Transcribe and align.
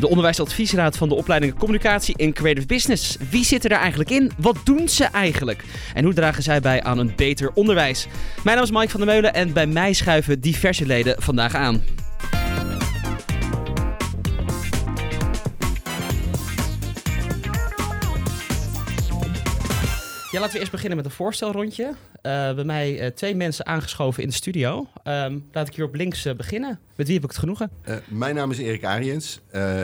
De 0.00 0.08
onderwijsadviesraad 0.08 0.96
van 0.96 1.08
de 1.08 1.14
opleidingen 1.14 1.56
Communicatie 1.56 2.16
en 2.16 2.32
Creative 2.32 2.66
Business. 2.66 3.16
Wie 3.30 3.44
zit 3.44 3.64
er 3.64 3.70
eigenlijk 3.70 4.10
in? 4.10 4.30
Wat 4.38 4.56
doen 4.64 4.88
ze 4.88 5.04
eigenlijk? 5.04 5.64
En 5.94 6.04
hoe 6.04 6.14
dragen 6.14 6.42
zij 6.42 6.60
bij 6.60 6.82
aan 6.82 6.98
een 6.98 7.12
beter 7.16 7.50
onderwijs? 7.54 8.06
Mijn 8.44 8.56
naam 8.56 8.64
is 8.64 8.70
Mike 8.70 8.88
van 8.88 9.00
der 9.00 9.08
Meulen 9.08 9.34
en 9.34 9.52
bij 9.52 9.66
mij 9.66 9.92
schuiven 9.92 10.40
diverse 10.40 10.86
leden 10.86 11.22
vandaag 11.22 11.54
aan. 11.54 11.82
Ja, 20.30 20.38
laten 20.38 20.54
we 20.54 20.58
eerst 20.58 20.72
beginnen 20.72 20.96
met 20.96 21.06
een 21.06 21.12
voorstelrondje. 21.12 21.84
Uh, 21.84 21.92
bij 22.54 22.64
mij 22.64 23.00
uh, 23.00 23.06
twee 23.06 23.34
mensen 23.34 23.66
aangeschoven 23.66 24.22
in 24.22 24.28
de 24.28 24.34
studio. 24.34 24.86
Um, 25.04 25.48
laat 25.52 25.68
ik 25.68 25.74
hier 25.74 25.84
op 25.84 25.94
links 25.94 26.26
uh, 26.26 26.34
beginnen. 26.34 26.78
Met 26.96 27.06
wie 27.06 27.14
heb 27.14 27.24
ik 27.24 27.30
het 27.30 27.38
genoegen? 27.38 27.70
mijn 28.08 28.34
naam 28.34 28.50
is 28.50 28.58
Erik 28.58 28.84
Ariens. 28.84 29.40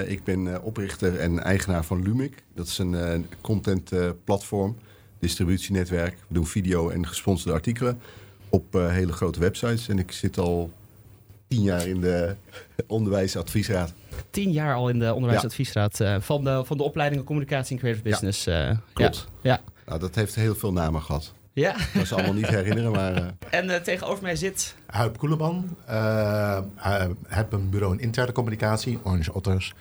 ik 0.07 0.25
ben 0.25 0.63
oprichter 0.63 1.21
en 1.21 1.43
eigenaar 1.43 1.85
van 1.85 2.03
Lumic. 2.03 2.43
Dat 2.55 2.67
is 2.67 2.79
een 2.79 3.27
contentplatform, 3.41 4.77
distributienetwerk. 5.19 6.19
We 6.29 6.35
doen 6.35 6.47
video 6.47 6.91
en 6.91 7.07
gesponsorde 7.07 7.57
artikelen 7.57 8.01
op 8.49 8.73
hele 8.73 9.13
grote 9.13 9.41
websites. 9.41 9.89
En 9.89 9.99
ik 9.99 10.13
zit 10.13 10.39
al 10.39 10.71
tien 11.49 11.63
jaar 11.63 11.87
in 11.87 12.01
de 12.01 12.37
onderwijsadviesraad. 12.87 13.93
Tien 14.31 14.51
jaar 14.51 14.75
al 14.75 14.89
in 14.89 14.99
de 14.99 15.15
onderwijsadviesraad 15.15 15.99
ja. 15.99 16.21
van, 16.21 16.45
de, 16.45 16.63
van 16.65 16.77
de 16.77 16.83
opleidingen 16.83 17.25
Communicatie 17.25 17.75
en 17.75 17.83
Creative 17.83 18.03
Business. 18.09 18.45
Ja, 18.45 18.81
klopt. 18.93 19.27
Ja. 19.43 19.53
ja. 19.53 19.75
Nou, 19.87 20.01
dat 20.01 20.15
heeft 20.15 20.35
heel 20.35 20.55
veel 20.55 20.73
namen 20.73 21.03
gehad. 21.03 21.33
Ja. 21.53 21.77
Ik 21.79 21.89
kan 21.93 22.07
ze 22.07 22.15
allemaal 22.15 22.33
niet 22.33 22.47
herinneren, 22.47 22.93
maar... 22.93 23.17
Uh... 23.17 23.27
En 23.51 23.65
uh, 23.69 23.77
tegenover 23.77 24.23
mij 24.23 24.37
zit... 24.37 24.75
Huip 24.87 25.19
Koeleman. 25.19 25.77
Uh, 25.91 26.59
heb 27.27 27.53
een 27.53 27.71
bureau 27.71 27.95
in 27.95 28.01
interne 28.01 28.33
communicatie, 28.33 28.99
Orange 29.03 29.35
Otters. 29.35 29.75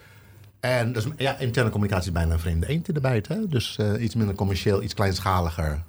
En 0.60 0.94
dus, 0.94 1.06
ja, 1.18 1.38
interne 1.38 1.70
communicatie 1.70 2.08
is 2.08 2.14
bijna 2.14 2.34
een 2.34 2.40
vreemde 2.40 2.68
eend 2.68 2.88
in 2.88 2.94
de 2.94 3.00
bijt. 3.00 3.28
Hè? 3.28 3.48
Dus 3.48 3.80
iets 4.00 4.16
minder 4.16 4.36
commercieel, 4.36 4.84
iets 4.84 4.94
kleinschaliger. 4.94 5.84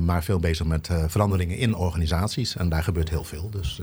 maar 0.00 0.24
veel 0.24 0.38
bezig 0.38 0.66
met 0.66 0.88
veranderingen 1.06 1.56
in 1.56 1.74
organisaties. 1.74 2.56
En 2.56 2.68
daar 2.68 2.82
gebeurt 2.82 3.10
heel 3.10 3.24
veel. 3.24 3.50
Dus 3.50 3.80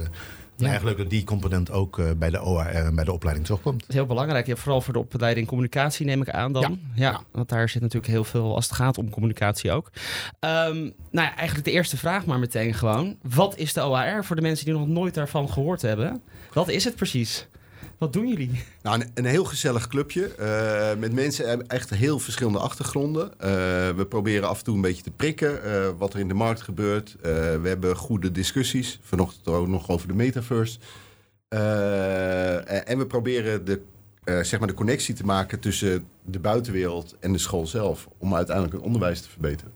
ja. 0.62 0.68
Eigenlijk 0.68 0.98
dat 0.98 1.10
die 1.10 1.24
component 1.24 1.72
ook 1.72 1.98
uh, 1.98 2.12
bij 2.18 2.30
de 2.30 2.42
OAR 2.42 2.68
en 2.68 2.96
bij 2.96 3.04
de 3.04 3.12
opleiding 3.12 3.46
terugkomt. 3.46 3.80
Dat 3.80 3.90
is 3.90 3.96
heel 3.96 4.06
belangrijk. 4.06 4.48
Ja, 4.48 4.56
vooral 4.56 4.82
voor 4.82 4.94
de 4.94 5.00
opleiding 5.00 5.48
communicatie 5.48 6.06
neem 6.06 6.22
ik 6.22 6.30
aan 6.30 6.54
dan. 6.54 6.80
Ja. 6.96 7.10
ja. 7.10 7.22
want 7.32 7.50
daar 7.50 7.70
zit 7.70 7.82
natuurlijk 7.82 8.12
heel 8.12 8.24
veel 8.24 8.56
als 8.56 8.66
het 8.66 8.76
gaat 8.76 8.98
om 8.98 9.10
communicatie 9.10 9.72
ook. 9.72 9.92
Um, 10.40 10.94
nou 11.12 11.28
ja, 11.28 11.36
eigenlijk 11.36 11.66
de 11.66 11.72
eerste 11.72 11.98
vraag 11.98 12.26
maar 12.26 12.40
meteen 12.40 12.74
gewoon. 12.74 13.18
Wat 13.22 13.58
is 13.58 13.74
de 13.74 13.82
OAR 13.82 14.26
voor 14.26 14.36
de 14.36 14.42
mensen 14.42 14.66
die 14.66 14.74
nog 14.74 14.88
nooit 14.88 15.14
daarvan 15.14 15.50
gehoord 15.50 15.82
hebben? 15.82 16.22
Wat 16.54 16.70
is 16.70 16.84
het 16.84 16.96
precies? 16.96 17.48
Wat 18.02 18.14
doen 18.14 18.28
jullie? 18.28 18.52
Nou, 18.82 19.02
een, 19.02 19.12
een 19.14 19.26
heel 19.26 19.44
gezellig 19.44 19.88
clubje. 19.88 20.32
Uh, 20.40 21.00
met 21.00 21.14
mensen 21.14 21.68
echt 21.68 21.90
heel 21.90 22.20
verschillende 22.20 22.60
achtergronden. 22.60 23.24
Uh, 23.24 23.38
we 23.90 24.06
proberen 24.10 24.50
af 24.50 24.58
en 24.58 24.64
toe 24.64 24.76
een 24.76 24.82
beetje 24.82 25.04
te 25.04 25.12
prikken 25.12 25.60
uh, 25.66 25.90
wat 25.98 26.14
er 26.14 26.20
in 26.20 26.28
de 26.28 26.34
markt 26.34 26.62
gebeurt. 26.62 27.16
we 27.22 27.62
hebben 27.64 27.96
goede 27.96 28.32
discussies. 28.32 29.00
Vanochtend 29.02 29.48
ook 29.48 29.68
nog 29.68 29.90
over 29.90 30.08
de 30.08 30.14
metaverse. 30.14 30.80
en 32.86 32.98
we 32.98 33.06
proberen 33.08 33.66
de, 33.66 33.82
zeg 34.24 34.60
maar 34.60 34.68
de 34.68 34.74
connectie 34.74 35.16
te 35.16 35.26
maken 35.26 35.60
tussen 35.60 36.08
de 36.24 36.40
buitenwereld 36.40 37.16
en 37.20 37.32
de 37.32 37.40
school 37.40 37.68
zelf. 37.68 38.08
Om 38.18 38.36
uiteindelijk 38.36 38.76
het 38.76 38.86
onderwijs 38.86 39.22
te 39.22 39.30
verbeteren. 39.30 39.74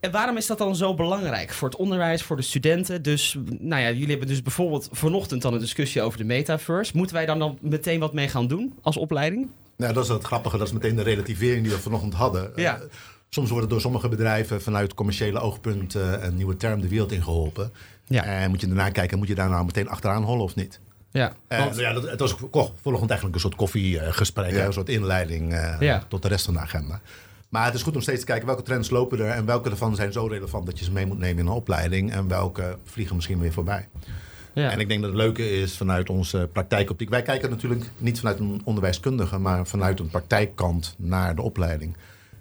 En 0.00 0.10
waarom 0.10 0.36
is 0.36 0.46
dat 0.46 0.58
dan 0.58 0.76
zo 0.76 0.94
belangrijk 0.94 1.52
voor 1.52 1.68
het 1.68 1.76
onderwijs, 1.78 2.22
voor 2.22 2.36
de 2.36 2.42
studenten? 2.42 3.02
Dus, 3.02 3.36
nou 3.58 3.82
ja, 3.82 3.90
jullie 3.90 4.08
hebben 4.08 4.28
dus 4.28 4.42
bijvoorbeeld 4.42 4.88
vanochtend 4.92 5.42
dan 5.42 5.54
een 5.54 5.60
discussie 5.60 6.02
over 6.02 6.18
de 6.18 6.24
metaverse. 6.24 6.96
Moeten 6.96 7.16
wij 7.16 7.26
dan, 7.26 7.38
dan 7.38 7.58
meteen 7.60 8.00
wat 8.00 8.12
mee 8.12 8.28
gaan 8.28 8.46
doen 8.46 8.74
als 8.82 8.96
opleiding? 8.96 9.48
Nou, 9.76 9.92
dat 9.92 10.04
is 10.04 10.10
het 10.10 10.24
grappige. 10.24 10.58
Dat 10.58 10.66
is 10.66 10.72
meteen 10.72 10.96
de 10.96 11.02
relativering 11.02 11.62
die 11.62 11.72
we 11.72 11.78
vanochtend 11.78 12.14
hadden. 12.14 12.52
Ja. 12.56 12.76
Uh, 12.76 12.82
soms 13.28 13.50
worden 13.50 13.68
door 13.68 13.80
sommige 13.80 14.08
bedrijven 14.08 14.62
vanuit 14.62 14.94
commerciële 14.94 15.38
oogpunt 15.38 15.94
uh, 15.94 16.12
een 16.20 16.34
nieuwe 16.36 16.56
term 16.56 16.80
de 16.80 16.88
wereld 16.88 17.12
ingeholpen. 17.12 17.72
Ja. 18.06 18.24
En 18.24 18.50
moet 18.50 18.60
je 18.60 18.66
daarna 18.66 18.90
kijken, 18.90 19.18
moet 19.18 19.28
je 19.28 19.34
daar 19.34 19.50
nou 19.50 19.64
meteen 19.64 19.88
achteraan 19.88 20.22
hollen 20.22 20.44
of 20.44 20.54
niet? 20.54 20.80
Ja, 21.10 21.32
want... 21.48 21.76
ja 21.76 21.92
dat, 21.92 22.10
het 22.10 22.20
was 22.20 22.34
volgend 22.82 23.10
eigenlijk 23.10 23.34
een 23.34 23.40
soort 23.40 23.54
koffiegesprek, 23.54 24.50
ja. 24.50 24.64
een 24.64 24.72
soort 24.72 24.88
inleiding 24.88 25.52
ja. 25.80 26.04
tot 26.08 26.22
de 26.22 26.28
rest 26.28 26.44
van 26.44 26.54
de 26.54 26.60
agenda. 26.60 27.00
Maar 27.48 27.64
het 27.64 27.74
is 27.74 27.82
goed 27.82 27.94
om 27.94 28.02
steeds 28.02 28.20
te 28.20 28.26
kijken 28.26 28.46
welke 28.46 28.62
trends 28.62 28.90
lopen 28.90 29.18
er 29.20 29.30
en 29.30 29.46
welke 29.46 29.70
ervan 29.70 29.96
zijn 29.96 30.12
zo 30.12 30.26
relevant 30.26 30.66
dat 30.66 30.78
je 30.78 30.84
ze 30.84 30.92
mee 30.92 31.06
moet 31.06 31.18
nemen 31.18 31.38
in 31.38 31.46
een 31.46 31.52
opleiding 31.52 32.12
en 32.12 32.28
welke 32.28 32.78
vliegen 32.84 33.14
misschien 33.16 33.38
weer 33.38 33.52
voorbij. 33.52 33.88
Ja. 34.54 34.70
En 34.70 34.80
ik 34.80 34.88
denk 34.88 35.00
dat 35.00 35.10
het 35.10 35.20
leuke 35.20 35.50
is 35.50 35.76
vanuit 35.76 36.10
onze 36.10 36.48
praktijkoptiek. 36.52 37.08
Wij 37.08 37.22
kijken 37.22 37.50
natuurlijk 37.50 37.90
niet 37.98 38.18
vanuit 38.18 38.38
een 38.38 38.60
onderwijskundige, 38.64 39.38
maar 39.38 39.66
vanuit 39.66 40.00
een 40.00 40.08
praktijkkant 40.08 40.94
naar 40.98 41.34
de 41.34 41.42
opleiding. 41.42 41.96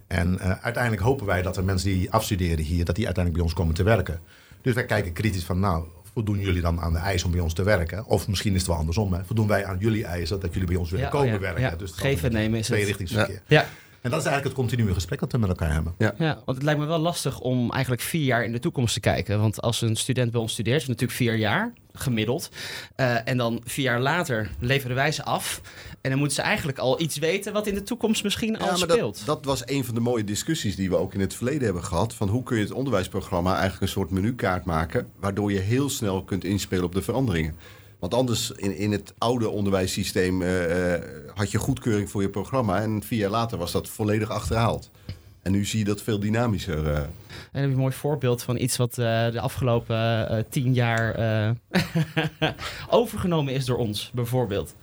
En 0.07 0.33
uh, 0.33 0.51
uiteindelijk 0.61 1.03
hopen 1.03 1.25
wij 1.25 1.41
dat 1.41 1.57
er 1.57 1.63
mensen 1.63 1.89
die 1.89 2.11
afstuderen 2.11 2.65
hier, 2.65 2.85
dat 2.85 2.95
die 2.95 3.05
uiteindelijk 3.05 3.33
bij 3.33 3.43
ons 3.43 3.53
komen 3.53 3.75
te 3.75 3.83
werken. 3.83 4.19
Dus 4.61 4.73
wij 4.73 4.85
kijken 4.85 5.13
kritisch 5.13 5.43
van, 5.43 5.59
nou, 5.59 5.85
voldoen 6.13 6.39
jullie 6.39 6.61
dan 6.61 6.81
aan 6.81 6.93
de 6.93 6.99
eisen 6.99 7.27
om 7.27 7.33
bij 7.33 7.41
ons 7.41 7.53
te 7.53 7.63
werken? 7.63 8.05
Of 8.05 8.27
misschien 8.27 8.53
is 8.53 8.59
het 8.59 8.67
wel 8.67 8.77
andersom. 8.77 9.13
Hè? 9.13 9.25
Voldoen 9.25 9.47
wij 9.47 9.65
aan 9.65 9.77
jullie 9.79 10.05
eisen 10.05 10.39
dat 10.39 10.53
jullie 10.53 10.67
bij 10.67 10.77
ons 10.77 10.89
willen 10.89 11.05
ja, 11.05 11.11
komen 11.11 11.27
oh 11.27 11.41
ja, 11.41 11.53
werken? 11.53 11.77
Dus 11.77 11.91
Geven 11.91 12.29
en 12.29 12.35
nemen 12.35 12.59
is 12.59 12.65
twee 12.65 12.85
richtingsverkeer. 12.85 13.41
Ja. 13.47 13.65
En 14.05 14.11
dat 14.11 14.19
is 14.19 14.25
eigenlijk 14.25 14.57
het 14.57 14.67
continue 14.67 14.93
gesprek 14.93 15.19
dat 15.19 15.31
we 15.31 15.37
met 15.37 15.49
elkaar 15.49 15.73
hebben. 15.73 15.93
Ja. 15.97 16.13
ja, 16.17 16.33
want 16.45 16.57
het 16.57 16.63
lijkt 16.63 16.79
me 16.79 16.85
wel 16.85 16.99
lastig 16.99 17.39
om 17.39 17.71
eigenlijk 17.71 18.01
vier 18.01 18.23
jaar 18.23 18.43
in 18.43 18.51
de 18.51 18.59
toekomst 18.59 18.93
te 18.93 18.99
kijken. 18.99 19.39
Want 19.39 19.61
als 19.61 19.81
een 19.81 19.95
student 19.95 20.31
bij 20.31 20.41
ons 20.41 20.51
studeert, 20.51 20.75
is 20.75 20.81
het 20.81 20.91
natuurlijk 20.91 21.17
vier 21.17 21.35
jaar 21.35 21.73
gemiddeld. 21.93 22.49
Uh, 22.97 23.27
en 23.27 23.37
dan 23.37 23.61
vier 23.63 23.85
jaar 23.85 24.01
later 24.01 24.49
leveren 24.59 24.95
wij 24.95 25.11
ze 25.11 25.23
af. 25.23 25.61
En 26.01 26.09
dan 26.09 26.19
moeten 26.19 26.35
ze 26.35 26.41
eigenlijk 26.41 26.77
al 26.77 27.01
iets 27.01 27.17
weten 27.17 27.53
wat 27.53 27.67
in 27.67 27.73
de 27.73 27.83
toekomst 27.83 28.23
misschien 28.23 28.55
ja, 28.59 28.67
al 28.67 28.77
speelt. 28.77 29.17
Dat, 29.17 29.25
dat, 29.25 29.45
was 29.45 29.61
een 29.65 29.85
van 29.85 29.95
de 29.95 30.01
mooie 30.01 30.23
discussies 30.23 30.75
die 30.75 30.89
we 30.89 30.97
ook 30.97 31.13
in 31.13 31.19
het 31.19 31.33
verleden 31.33 31.63
hebben 31.63 31.83
gehad. 31.83 32.13
Van 32.13 32.29
hoe 32.29 32.43
kun 32.43 32.57
je 32.57 32.63
het 32.63 32.71
onderwijsprogramma 32.71 33.51
eigenlijk 33.51 33.81
een 33.81 33.87
soort 33.87 34.11
menukaart 34.11 34.65
maken. 34.65 35.07
Waardoor 35.19 35.51
je 35.51 35.59
heel 35.59 35.89
snel 35.89 36.23
kunt 36.23 36.43
inspelen 36.43 36.85
op 36.85 36.93
de 36.93 37.01
veranderingen. 37.01 37.55
Want 38.05 38.17
anders 38.17 38.51
in, 38.51 38.77
in 38.77 38.91
het 38.91 39.13
oude 39.17 39.49
onderwijssysteem 39.49 40.41
uh, 40.41 40.49
had 41.33 41.51
je 41.51 41.57
goedkeuring 41.57 42.09
voor 42.09 42.21
je 42.21 42.29
programma. 42.29 42.81
En 42.81 43.03
vier 43.03 43.19
jaar 43.19 43.29
later 43.29 43.57
was 43.57 43.71
dat 43.71 43.87
volledig 43.87 44.29
achterhaald. 44.29 44.91
En 45.41 45.51
nu 45.51 45.65
zie 45.65 45.79
je 45.79 45.85
dat 45.85 46.01
veel 46.01 46.19
dynamischer. 46.19 46.77
Uh. 46.77 46.97
En 46.97 47.09
heb 47.51 47.63
je 47.63 47.71
een 47.71 47.75
mooi 47.75 47.93
voorbeeld 47.93 48.43
van 48.43 48.57
iets 48.57 48.77
wat 48.77 48.89
uh, 48.89 49.31
de 49.31 49.39
afgelopen 49.39 49.95
uh, 50.31 50.43
tien 50.49 50.73
jaar 50.73 51.15
overgenomen 52.89 53.53
is 53.53 53.65
door 53.65 53.77
ons, 53.77 54.11
bijvoorbeeld. 54.13 54.75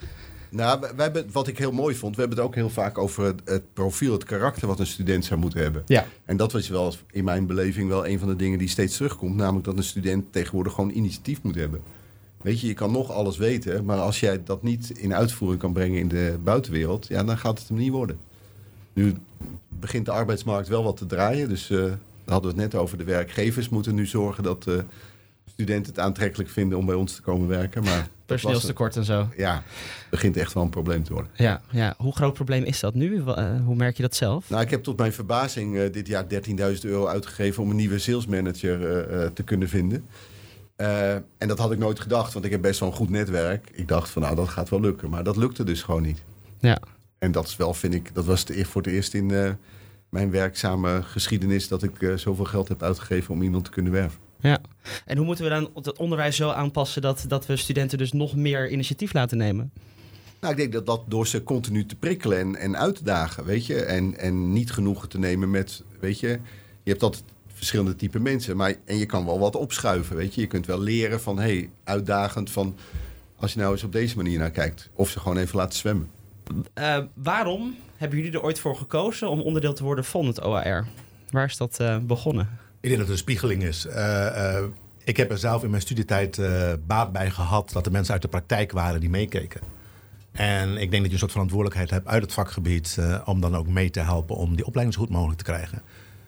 Nou, 0.51 0.81
wij 0.81 1.05
hebben, 1.05 1.27
wat 1.33 1.49
ik 1.49 1.59
heel 1.59 1.73
mooi 1.73 1.95
vond, 1.95 2.15
we 2.15 2.21
hebben 2.21 2.39
het 2.39 2.47
ook 2.47 2.55
heel 2.55 2.71
vaak 2.71 2.99
over 2.99 3.25
het, 3.25 3.41
het, 3.45 3.73
profiel, 3.73 4.13
het 4.13 4.25
karakter 4.25 4.67
wat 4.67 4.79
een 4.79 4.87
student 4.87 5.25
zou 5.25 5.41
moeten 5.41 5.61
hebben. 5.61 5.83
Ja. 5.87 6.07
En 6.25 6.37
dat 6.37 6.53
was 6.53 6.69
wel 6.69 6.95
in 7.11 7.25
mijn 7.25 7.47
beleving 7.47 7.89
wel 7.89 8.07
een 8.07 8.19
van 8.19 8.29
de 8.29 8.37
dingen 8.37 8.59
die 8.59 8.69
steeds 8.69 8.97
terugkomt. 8.97 9.37
Namelijk 9.37 9.65
dat 9.65 9.77
een 9.77 9.85
student 9.85 10.33
tegenwoordig 10.33 10.73
gewoon 10.73 10.91
initiatief 10.91 11.43
moet 11.43 11.55
hebben. 11.55 11.83
Weet 12.43 12.61
je, 12.61 12.67
je 12.67 12.75
kan 12.75 12.93
nog 12.93 13.11
alles 13.11 13.37
weten, 13.37 13.85
maar 13.85 13.99
als 13.99 14.21
jij 14.21 14.43
dat 14.45 14.63
niet 14.63 14.91
in 14.91 15.15
uitvoering 15.15 15.61
kan 15.61 15.73
brengen 15.73 15.99
in 15.99 16.09
de 16.09 16.39
buitenwereld, 16.45 17.07
ja, 17.07 17.25
dan 17.25 17.39
gaat 17.39 17.59
het 17.59 17.69
hem 17.69 17.77
niet 17.77 17.91
worden. 17.91 18.19
Nu 18.93 19.15
begint 19.69 20.07
de 20.07 20.13
arbeidsmarkt 20.13 20.69
wel 20.69 20.83
wat 20.83 20.97
te 20.97 21.07
draaien, 21.07 21.49
dus 21.49 21.71
uh, 21.71 21.85
hadden 22.25 22.55
we 22.55 22.61
het 22.61 22.73
net 22.73 22.81
over. 22.81 22.99
De 22.99 23.05
werkgevers 23.05 23.69
moeten 23.69 23.95
nu 23.95 24.07
zorgen 24.07 24.43
dat 24.43 24.67
uh, 24.69 24.75
studenten 25.47 25.93
het 25.93 26.03
aantrekkelijk 26.03 26.51
vinden 26.51 26.79
om 26.79 26.87
bij 26.87 26.95
ons 26.95 27.15
te 27.15 27.23
komen 27.23 27.49
werken. 27.49 27.85
Maar 27.85 28.09
Personeelstekort 28.27 28.97
en 28.97 29.05
zo. 29.05 29.29
Ja, 29.37 29.63
begint 30.11 30.37
echt 30.37 30.53
wel 30.53 30.63
een 30.63 30.69
probleem 30.69 31.03
te 31.05 31.13
worden. 31.13 31.31
Ja, 31.35 31.61
ja. 31.71 31.95
hoe 31.99 32.15
groot 32.15 32.35
probleem 32.35 32.65
is 32.65 32.81
dat 32.81 32.95
nu? 32.95 33.11
Uh, 33.11 33.65
hoe 33.65 33.75
merk 33.75 33.97
je 33.97 34.03
dat 34.03 34.15
zelf? 34.15 34.51
Nou, 34.51 34.63
ik 34.63 34.71
heb 34.71 34.83
tot 34.83 34.99
mijn 34.99 35.13
verbazing 35.13 35.91
dit 35.91 36.07
jaar 36.07 36.25
13.000 36.25 36.31
euro 36.81 37.07
uitgegeven 37.07 37.63
om 37.63 37.71
een 37.71 37.77
nieuwe 37.77 37.99
salesmanager 37.99 38.79
te 39.33 39.43
kunnen 39.43 39.69
vinden. 39.69 40.05
Uh, 40.83 41.15
en 41.15 41.49
dat 41.49 41.59
had 41.59 41.73
ik 41.73 41.79
nooit 41.79 42.01
gedacht, 42.01 42.33
want 42.33 42.45
ik 42.45 42.51
heb 42.51 42.63
best 42.63 42.81
wel 42.81 42.89
een 42.89 42.95
goed 42.95 43.11
netwerk. 43.11 43.71
Ik 43.73 43.89
dacht 43.89 44.11
van 44.11 44.23
nou, 44.23 44.35
dat 44.35 44.49
gaat 44.49 44.69
wel 44.69 44.81
lukken. 44.81 45.11
Maar 45.11 45.25
dat 45.25 45.37
lukte 45.37 45.65
dus 45.65 45.83
gewoon 45.83 46.03
niet. 46.03 46.23
Ja. 46.61 46.79
En 47.19 47.33
dat 47.33 47.47
is 47.47 47.57
wel, 47.57 47.75
vind 47.75 47.95
ik, 47.95 48.15
dat 48.15 48.25
was 48.25 48.45
voor 48.49 48.83
het 48.83 48.93
eerst 48.93 49.15
in 49.15 49.29
uh, 49.29 49.51
mijn 50.09 50.31
werkzame 50.31 51.03
geschiedenis 51.03 51.69
dat 51.69 51.83
ik 51.83 52.01
uh, 52.01 52.17
zoveel 52.17 52.45
geld 52.45 52.69
heb 52.69 52.83
uitgegeven 52.83 53.35
om 53.35 53.43
iemand 53.43 53.65
te 53.65 53.71
kunnen 53.71 53.93
werven. 53.93 54.19
Ja. 54.41 54.59
En 55.05 55.17
hoe 55.17 55.27
moeten 55.27 55.45
we 55.45 55.51
dan 55.51 55.71
het 55.75 55.99
onderwijs 55.99 56.37
zo 56.37 56.51
aanpassen 56.51 57.03
dat, 57.03 57.25
dat 57.29 57.47
we 57.47 57.57
studenten 57.57 57.99
dus 57.99 58.13
nog 58.13 58.37
meer 58.37 58.71
initiatief 58.71 59.13
laten 59.13 59.39
nemen? 59.39 59.73
Nou, 60.41 60.53
ik 60.53 60.61
denk 60.61 60.73
dat 60.73 60.87
dat 60.87 61.03
door 61.09 61.27
ze 61.27 61.43
continu 61.43 61.87
te 61.87 61.97
prikkelen 61.97 62.39
en, 62.39 62.57
en 62.57 62.77
uit 62.77 62.95
te 62.95 63.05
dagen, 63.05 63.45
weet 63.45 63.67
je. 63.67 63.83
En, 63.85 64.19
en 64.19 64.53
niet 64.53 64.73
genoegen 64.73 65.09
te 65.09 65.19
nemen 65.19 65.51
met, 65.51 65.83
weet 66.01 66.21
je, 66.21 66.29
je 66.83 66.91
hebt 66.91 67.01
dat 67.01 67.23
verschillende 67.63 67.97
type 67.97 68.21
mensen. 68.21 68.57
Maar, 68.57 68.75
en 68.85 68.99
je 68.99 69.07
kan 69.07 69.27
wel 69.27 69.39
wat 69.39 69.57
opschuiven, 69.57 70.17
weet 70.17 70.35
je. 70.35 70.41
Je 70.41 70.47
kunt 70.47 70.67
wel 70.67 70.81
leren 70.81 71.21
van, 71.21 71.39
hey, 71.39 71.71
uitdagend 71.85 72.51
van... 72.51 72.77
als 73.37 73.53
je 73.53 73.59
nou 73.59 73.73
eens 73.73 73.83
op 73.83 73.93
deze 73.93 74.17
manier 74.17 74.39
naar 74.39 74.51
kijkt. 74.51 74.91
Of 74.95 75.11
ze 75.11 75.21
gewoon 75.21 75.37
even 75.37 75.57
laten 75.57 75.79
zwemmen. 75.79 76.11
Uh, 76.75 76.99
waarom 77.15 77.77
hebben 77.97 78.19
jullie 78.19 78.33
er 78.33 78.43
ooit 78.43 78.59
voor 78.59 78.77
gekozen 78.77 79.31
om 79.31 79.41
onderdeel 79.41 79.73
te 79.73 79.85
worden 79.85 80.05
van 80.05 80.27
het 80.27 80.43
OAR? 80.43 80.87
Waar 81.31 81.45
is 81.45 81.57
dat 81.57 81.79
uh, 81.81 81.97
begonnen? 81.99 82.49
Ik 82.81 82.89
denk 82.89 82.97
dat 82.97 83.01
het 83.01 83.11
een 83.11 83.23
spiegeling 83.23 83.63
is. 83.63 83.87
Uh, 83.87 84.63
ik 85.05 85.17
heb 85.17 85.31
er 85.31 85.39
zelf 85.39 85.63
in 85.63 85.71
mijn 85.71 85.83
studietijd 85.83 86.41
baat 86.87 87.13
bij 87.13 87.31
gehad... 87.31 87.71
dat 87.73 87.87
er 87.87 87.93
mensen 87.93 88.13
uit 88.13 88.23
de 88.23 88.29
praktijk 88.29 88.73
waren 88.73 89.01
die 89.01 89.11
meekeken. 89.11 89.61
En 90.33 90.77
ik 90.77 90.91
denk 90.91 90.93
dat 90.93 91.05
je 91.05 91.13
een 91.13 91.19
soort 91.19 91.33
verantwoordelijkheid 91.33 91.91
hebt 91.91 92.07
uit 92.07 92.23
het 92.23 92.33
vakgebied 92.33 92.99
om 93.25 93.41
dan 93.41 93.57
ook 93.57 93.67
mee 93.67 93.91
te 93.91 94.01
helpen 94.01 94.37
om 94.37 94.57
die 94.57 94.67
opleiding 94.67 94.97
zo 94.97 95.05
goed 95.05 95.15
mogelijk 95.15 95.39
te 95.39 95.45
krijgen. 95.45 95.83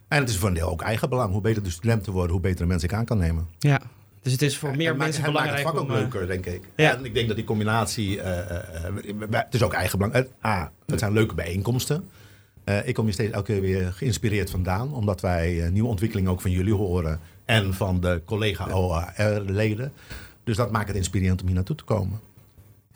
En 0.09 0.21
het 0.21 0.29
is 0.29 0.37
voor 0.37 0.49
een 0.49 0.55
deel 0.55 0.71
ook 0.71 0.83
eigen 0.83 1.09
belang. 1.09 1.33
Hoe 1.33 1.41
beter 1.41 1.63
de 1.63 1.71
studenten 1.71 2.13
worden, 2.13 2.33
hoe 2.33 2.41
beter 2.41 2.59
de 2.59 2.67
mensen 2.67 2.89
ik 2.89 2.95
aan 2.95 3.05
kan 3.05 3.19
nemen. 3.19 3.49
Ja, 3.59 3.81
dus 4.25 4.33
het 4.33 4.43
is 4.43 4.59
voor 4.59 4.77
meer 4.77 4.97
mensen 4.97 5.23
belangrijk. 5.23 5.57
Het 5.57 5.65
maakt 5.65 5.77
het 5.79 5.89
vak 5.89 5.99
ook 5.99 6.13
leuker, 6.13 6.27
denk 6.27 6.47
ik. 6.47 6.69
Ja. 6.77 6.97
En 6.97 7.05
ik 7.05 7.15
denk 7.15 7.27
dat 7.27 7.37
die 7.37 7.45
combinatie. 7.45 8.17
Uh, 8.17 8.25
het 9.31 9.55
is 9.55 9.63
ook 9.63 9.73
eigen 9.73 9.99
belang. 9.99 10.27
A, 10.45 10.73
het 10.87 10.99
zijn 10.99 11.13
leuke 11.13 11.35
bijeenkomsten. 11.35 12.09
Uh, 12.65 12.89
ik 12.89 12.95
kom 12.95 13.05
hier 13.05 13.13
steeds 13.13 13.33
elke 13.33 13.53
keer 13.53 13.61
weer 13.61 13.93
geïnspireerd 13.93 14.51
vandaan. 14.51 14.95
Omdat 14.95 15.21
wij 15.21 15.69
nieuwe 15.73 15.89
ontwikkelingen 15.89 16.31
ook 16.31 16.41
van 16.41 16.51
jullie 16.51 16.75
horen. 16.75 17.21
En 17.45 17.75
van 17.75 18.01
de 18.01 18.23
collega 18.25 18.71
OAR-leden. 18.71 19.93
Dus 20.45 20.57
dat 20.57 20.71
maakt 20.71 20.89
het 20.89 20.97
inspirerend 20.97 21.41
om 21.41 21.47
hier 21.47 21.57
naartoe 21.57 21.77
te 21.77 21.85
komen. 21.85 22.21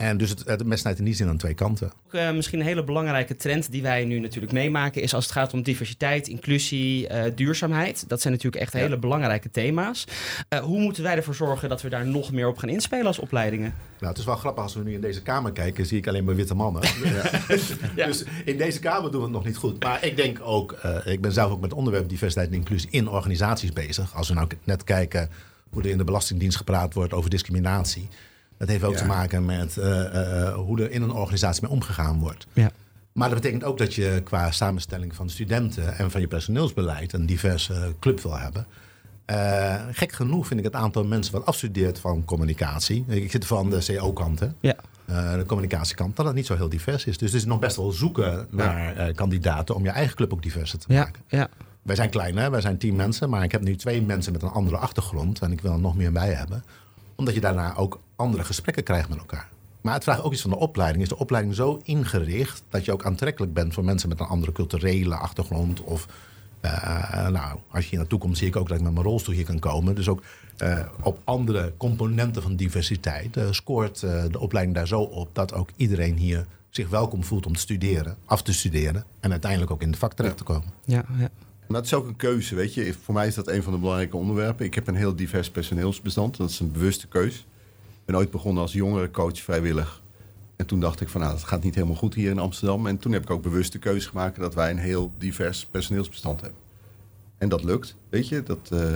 En 0.01 0.17
dus 0.17 0.29
het, 0.29 0.43
het 0.45 0.65
mes 0.65 0.79
snijdt 0.79 0.99
in 0.99 1.05
die 1.05 1.13
zin 1.13 1.27
aan 1.27 1.37
twee 1.37 1.53
kanten. 1.53 1.91
Uh, 2.11 2.31
misschien 2.31 2.59
een 2.59 2.65
hele 2.65 2.83
belangrijke 2.83 3.35
trend 3.35 3.71
die 3.71 3.81
wij 3.81 4.05
nu 4.05 4.19
natuurlijk 4.19 4.53
meemaken... 4.53 5.01
is 5.01 5.13
als 5.13 5.23
het 5.23 5.33
gaat 5.33 5.53
om 5.53 5.61
diversiteit, 5.61 6.27
inclusie, 6.27 7.09
uh, 7.09 7.23
duurzaamheid. 7.35 8.09
Dat 8.09 8.21
zijn 8.21 8.33
natuurlijk 8.33 8.61
echt 8.61 8.73
hele 8.73 8.97
belangrijke 8.97 9.51
thema's. 9.51 10.05
Uh, 10.49 10.59
hoe 10.59 10.79
moeten 10.79 11.03
wij 11.03 11.15
ervoor 11.15 11.35
zorgen 11.35 11.69
dat 11.69 11.81
we 11.81 11.89
daar 11.89 12.07
nog 12.07 12.31
meer 12.31 12.47
op 12.47 12.57
gaan 12.57 12.69
inspelen 12.69 13.05
als 13.05 13.19
opleidingen? 13.19 13.73
Nou, 13.97 14.11
het 14.11 14.17
is 14.17 14.25
wel 14.25 14.35
grappig 14.35 14.63
als 14.63 14.75
we 14.75 14.83
nu 14.83 14.93
in 14.93 15.01
deze 15.01 15.21
kamer 15.21 15.51
kijken... 15.51 15.85
zie 15.85 15.97
ik 15.97 16.07
alleen 16.07 16.23
maar 16.23 16.35
witte 16.35 16.55
mannen. 16.55 16.81
ja. 17.95 18.05
Dus 18.05 18.23
in 18.45 18.57
deze 18.57 18.79
kamer 18.79 19.11
doen 19.11 19.19
we 19.19 19.25
het 19.25 19.35
nog 19.35 19.45
niet 19.45 19.57
goed. 19.57 19.83
Maar 19.83 20.05
ik 20.05 20.15
denk 20.15 20.39
ook... 20.43 20.71
ik 21.05 21.21
ben 21.21 21.31
zelf 21.31 21.51
ook 21.51 21.61
met 21.61 21.73
onderwerp 21.73 22.09
diversiteit 22.09 22.47
en 22.47 22.53
inclusie 22.53 22.89
in 22.91 23.09
organisaties 23.09 23.73
bezig. 23.73 24.15
Als 24.15 24.27
we 24.27 24.33
nou 24.33 24.47
net 24.63 24.83
kijken 24.83 25.29
hoe 25.69 25.83
er 25.83 25.89
in 25.89 25.97
de 25.97 26.03
Belastingdienst 26.03 26.57
gepraat 26.57 26.93
wordt 26.93 27.13
over 27.13 27.29
discriminatie... 27.29 28.09
Dat 28.59 28.67
heeft 28.67 28.83
ook 28.83 28.95
te 28.95 29.05
maken 29.05 29.45
met 29.45 29.75
uh, 29.75 29.85
uh, 29.85 30.53
hoe 30.53 30.81
er 30.81 30.91
in 30.91 31.01
een 31.01 31.11
organisatie 31.11 31.61
mee 31.61 31.71
omgegaan 31.71 32.19
wordt. 32.19 32.47
Ja. 32.53 32.71
Maar 33.11 33.29
dat 33.29 33.41
betekent 33.41 33.63
ook 33.63 33.77
dat 33.77 33.93
je 33.93 34.21
qua 34.23 34.51
samenstelling 34.51 35.15
van 35.15 35.29
studenten 35.29 35.97
en 35.97 36.11
van 36.11 36.21
je 36.21 36.27
personeelsbeleid 36.27 37.13
een 37.13 37.25
diverse 37.25 37.93
club 37.99 38.21
wil 38.21 38.37
hebben. 38.37 38.65
Uh, 39.29 39.75
gek 39.91 40.11
genoeg 40.11 40.47
vind 40.47 40.59
ik 40.59 40.65
het 40.65 40.75
aantal 40.75 41.05
mensen 41.05 41.33
wat 41.33 41.45
afstudeert 41.45 41.99
van 41.99 42.25
communicatie. 42.25 43.05
Ik 43.07 43.31
zit 43.31 43.45
van 43.45 43.69
de 43.69 43.85
CO-kant, 43.85 44.41
ja. 44.59 44.75
de 45.05 45.43
communicatiekant, 45.47 46.15
dat 46.15 46.25
het 46.25 46.35
niet 46.35 46.45
zo 46.45 46.55
heel 46.55 46.69
divers 46.69 47.05
is. 47.05 47.17
Dus 47.17 47.31
het 47.31 47.41
is 47.41 47.47
nog 47.47 47.59
best 47.59 47.75
wel 47.75 47.91
zoeken 47.91 48.47
naar 48.49 49.13
kandidaten 49.13 49.75
om 49.75 49.83
je 49.83 49.89
eigen 49.89 50.15
club 50.15 50.33
ook 50.33 50.43
diverser 50.43 50.79
te 50.79 50.93
maken. 50.93 51.21
Ja. 51.27 51.49
Wij 51.81 51.95
zijn 51.95 52.09
klein, 52.09 52.37
hè? 52.37 52.49
wij 52.49 52.61
zijn 52.61 52.77
tien 52.77 52.95
mensen, 52.95 53.29
maar 53.29 53.43
ik 53.43 53.51
heb 53.51 53.61
nu 53.61 53.75
twee 53.75 54.01
mensen 54.01 54.33
met 54.33 54.41
een 54.41 54.49
andere 54.49 54.77
achtergrond 54.77 55.39
en 55.39 55.51
ik 55.51 55.61
wil 55.61 55.71
er 55.71 55.79
nog 55.79 55.95
meer 55.95 56.11
bij 56.11 56.33
hebben 56.33 56.63
omdat 57.19 57.33
je 57.33 57.41
daarna 57.41 57.75
ook 57.75 57.99
andere 58.15 58.43
gesprekken 58.43 58.83
krijgt 58.83 59.09
met 59.09 59.17
elkaar. 59.17 59.49
Maar 59.81 59.93
het 59.93 60.03
vraagt 60.03 60.21
ook 60.21 60.33
iets 60.33 60.41
van 60.41 60.51
de 60.51 60.57
opleiding. 60.57 61.03
Is 61.03 61.09
de 61.09 61.17
opleiding 61.17 61.55
zo 61.55 61.79
ingericht 61.83 62.63
dat 62.69 62.85
je 62.85 62.91
ook 62.91 63.05
aantrekkelijk 63.05 63.53
bent 63.53 63.73
voor 63.73 63.83
mensen 63.83 64.09
met 64.09 64.19
een 64.19 64.25
andere 64.25 64.51
culturele 64.51 65.15
achtergrond? 65.15 65.81
Of 65.81 66.07
uh, 66.61 67.27
nou, 67.27 67.59
als 67.71 67.83
je 67.83 67.89
hier 67.89 67.99
naartoe 67.99 68.19
komt, 68.19 68.37
zie 68.37 68.47
ik 68.47 68.55
ook 68.55 68.67
dat 68.67 68.77
ik 68.77 68.83
met 68.83 68.93
mijn 68.93 69.05
rolstoel 69.05 69.35
hier 69.35 69.45
kan 69.45 69.59
komen. 69.59 69.95
Dus 69.95 70.07
ook 70.07 70.23
uh, 70.57 70.79
op 71.01 71.19
andere 71.23 71.73
componenten 71.77 72.41
van 72.41 72.55
diversiteit 72.55 73.39
scoort 73.51 73.99
de 73.99 74.39
opleiding 74.39 74.75
daar 74.75 74.87
zo 74.87 75.01
op 75.01 75.29
dat 75.33 75.53
ook 75.53 75.69
iedereen 75.75 76.15
hier 76.15 76.45
zich 76.69 76.89
welkom 76.89 77.23
voelt 77.23 77.45
om 77.45 77.53
te 77.53 77.59
studeren, 77.59 78.17
af 78.25 78.41
te 78.41 78.53
studeren 78.53 79.03
en 79.19 79.31
uiteindelijk 79.31 79.71
ook 79.71 79.81
in 79.81 79.89
het 79.89 79.99
vak 79.99 80.13
terecht 80.13 80.37
te 80.37 80.43
komen. 80.43 80.69
Ja, 80.85 81.03
ja. 81.17 81.29
Het 81.77 81.85
is 81.85 81.93
ook 81.93 82.07
een 82.07 82.15
keuze, 82.15 82.55
weet 82.55 82.73
je. 82.73 82.93
Voor 83.03 83.13
mij 83.13 83.27
is 83.27 83.35
dat 83.35 83.47
een 83.47 83.63
van 83.63 83.73
de 83.73 83.79
belangrijke 83.79 84.17
onderwerpen. 84.17 84.65
Ik 84.65 84.75
heb 84.75 84.87
een 84.87 84.95
heel 84.95 85.15
divers 85.15 85.49
personeelsbestand. 85.49 86.37
Dat 86.37 86.49
is 86.49 86.59
een 86.59 86.71
bewuste 86.71 87.07
keus. 87.07 87.35
Ik 87.89 88.05
ben 88.05 88.15
ooit 88.15 88.31
begonnen 88.31 88.61
als 88.61 88.73
jongere 88.73 89.11
coach 89.11 89.39
vrijwillig. 89.39 90.01
En 90.55 90.65
toen 90.65 90.79
dacht 90.79 91.01
ik 91.01 91.09
van, 91.09 91.21
nou, 91.21 91.33
dat 91.33 91.43
gaat 91.43 91.63
niet 91.63 91.75
helemaal 91.75 91.95
goed 91.95 92.13
hier 92.13 92.29
in 92.29 92.39
Amsterdam. 92.39 92.87
En 92.87 92.97
toen 92.97 93.11
heb 93.11 93.23
ik 93.23 93.29
ook 93.29 93.41
bewust 93.41 93.71
de 93.71 93.79
keuze 93.79 94.09
gemaakt 94.09 94.39
dat 94.39 94.53
wij 94.53 94.71
een 94.71 94.77
heel 94.77 95.11
divers 95.17 95.65
personeelsbestand 95.65 96.41
hebben. 96.41 96.59
En 97.37 97.49
dat 97.49 97.63
lukt, 97.63 97.95
weet 98.09 98.27
je. 98.27 98.43
Dat, 98.43 98.69
uh, 98.73 98.93